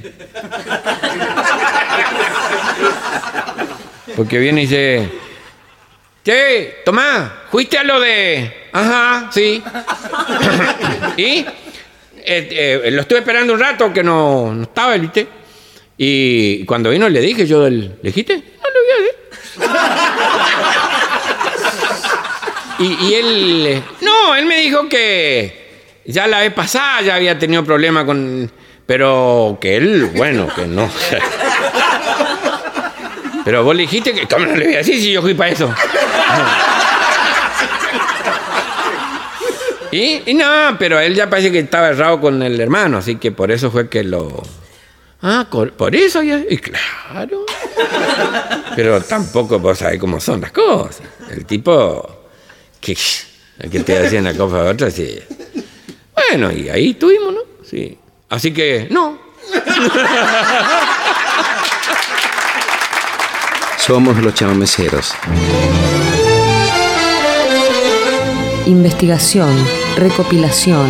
[4.16, 5.10] Porque viene y dice,
[6.26, 8.67] che, Tomás, ¿fuiste a lo de...?
[8.78, 9.64] Ajá, sí.
[11.18, 11.46] y
[12.30, 15.28] eh, eh, lo estuve esperando un rato que no, no estaba, ¿viste?
[15.98, 18.36] Y cuando vino le dije yo, ¿le dijiste?
[18.36, 18.48] No le
[18.84, 18.98] voy a
[22.80, 25.66] y, y él, no, él me dijo que
[26.06, 28.52] ya la vez pasada ya había tenido problemas con...
[28.86, 30.88] Pero que él, bueno, que no.
[33.44, 35.50] Pero vos le dijiste que, ¿cómo no le voy a decir si yo fui para
[35.50, 35.74] eso?
[39.98, 40.46] Y, y no,
[40.78, 43.90] pero él ya parece que estaba errado con el hermano, así que por eso fue
[43.90, 44.44] que lo...
[45.24, 46.40] Ah, por eso ya...
[46.48, 47.44] Y claro.
[48.76, 51.02] Pero tampoco vos sabés cómo son las cosas.
[51.32, 52.08] El tipo...
[52.80, 52.96] Que,
[53.72, 55.20] que te hacía una cosa a otra, sí.
[56.14, 57.40] Bueno, y ahí estuvimos, ¿no?
[57.68, 57.98] Sí.
[58.30, 59.18] Así que, no.
[63.80, 65.16] Somos los chamameceros.
[68.68, 69.66] Investigación,
[69.98, 70.88] recopilación,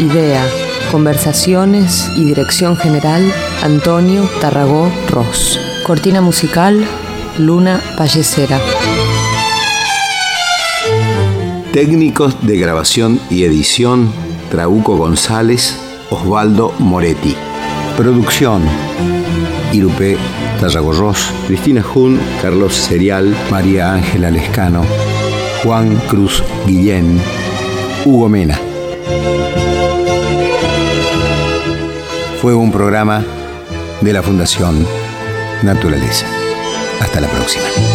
[0.00, 0.44] idea,
[0.90, 3.32] conversaciones y dirección general,
[3.62, 5.60] Antonio Tarragó Ross.
[5.86, 6.84] Cortina musical,
[7.38, 8.60] Luna Pallecera.
[11.72, 14.12] Técnicos de grabación y edición,
[14.50, 15.78] Trauco González,
[16.10, 17.36] Osvaldo Moretti.
[17.96, 18.62] Producción,
[19.72, 20.16] Irupé
[20.60, 24.82] Tarragorros, Cristina Jun, Carlos Serial, María Ángela Lescano,
[25.62, 27.20] Juan Cruz Guillén,
[28.04, 28.58] Hugo Mena.
[32.40, 33.24] Fue un programa
[34.00, 34.86] de la Fundación
[35.62, 36.26] Naturaleza.
[37.00, 37.87] Hasta la próxima.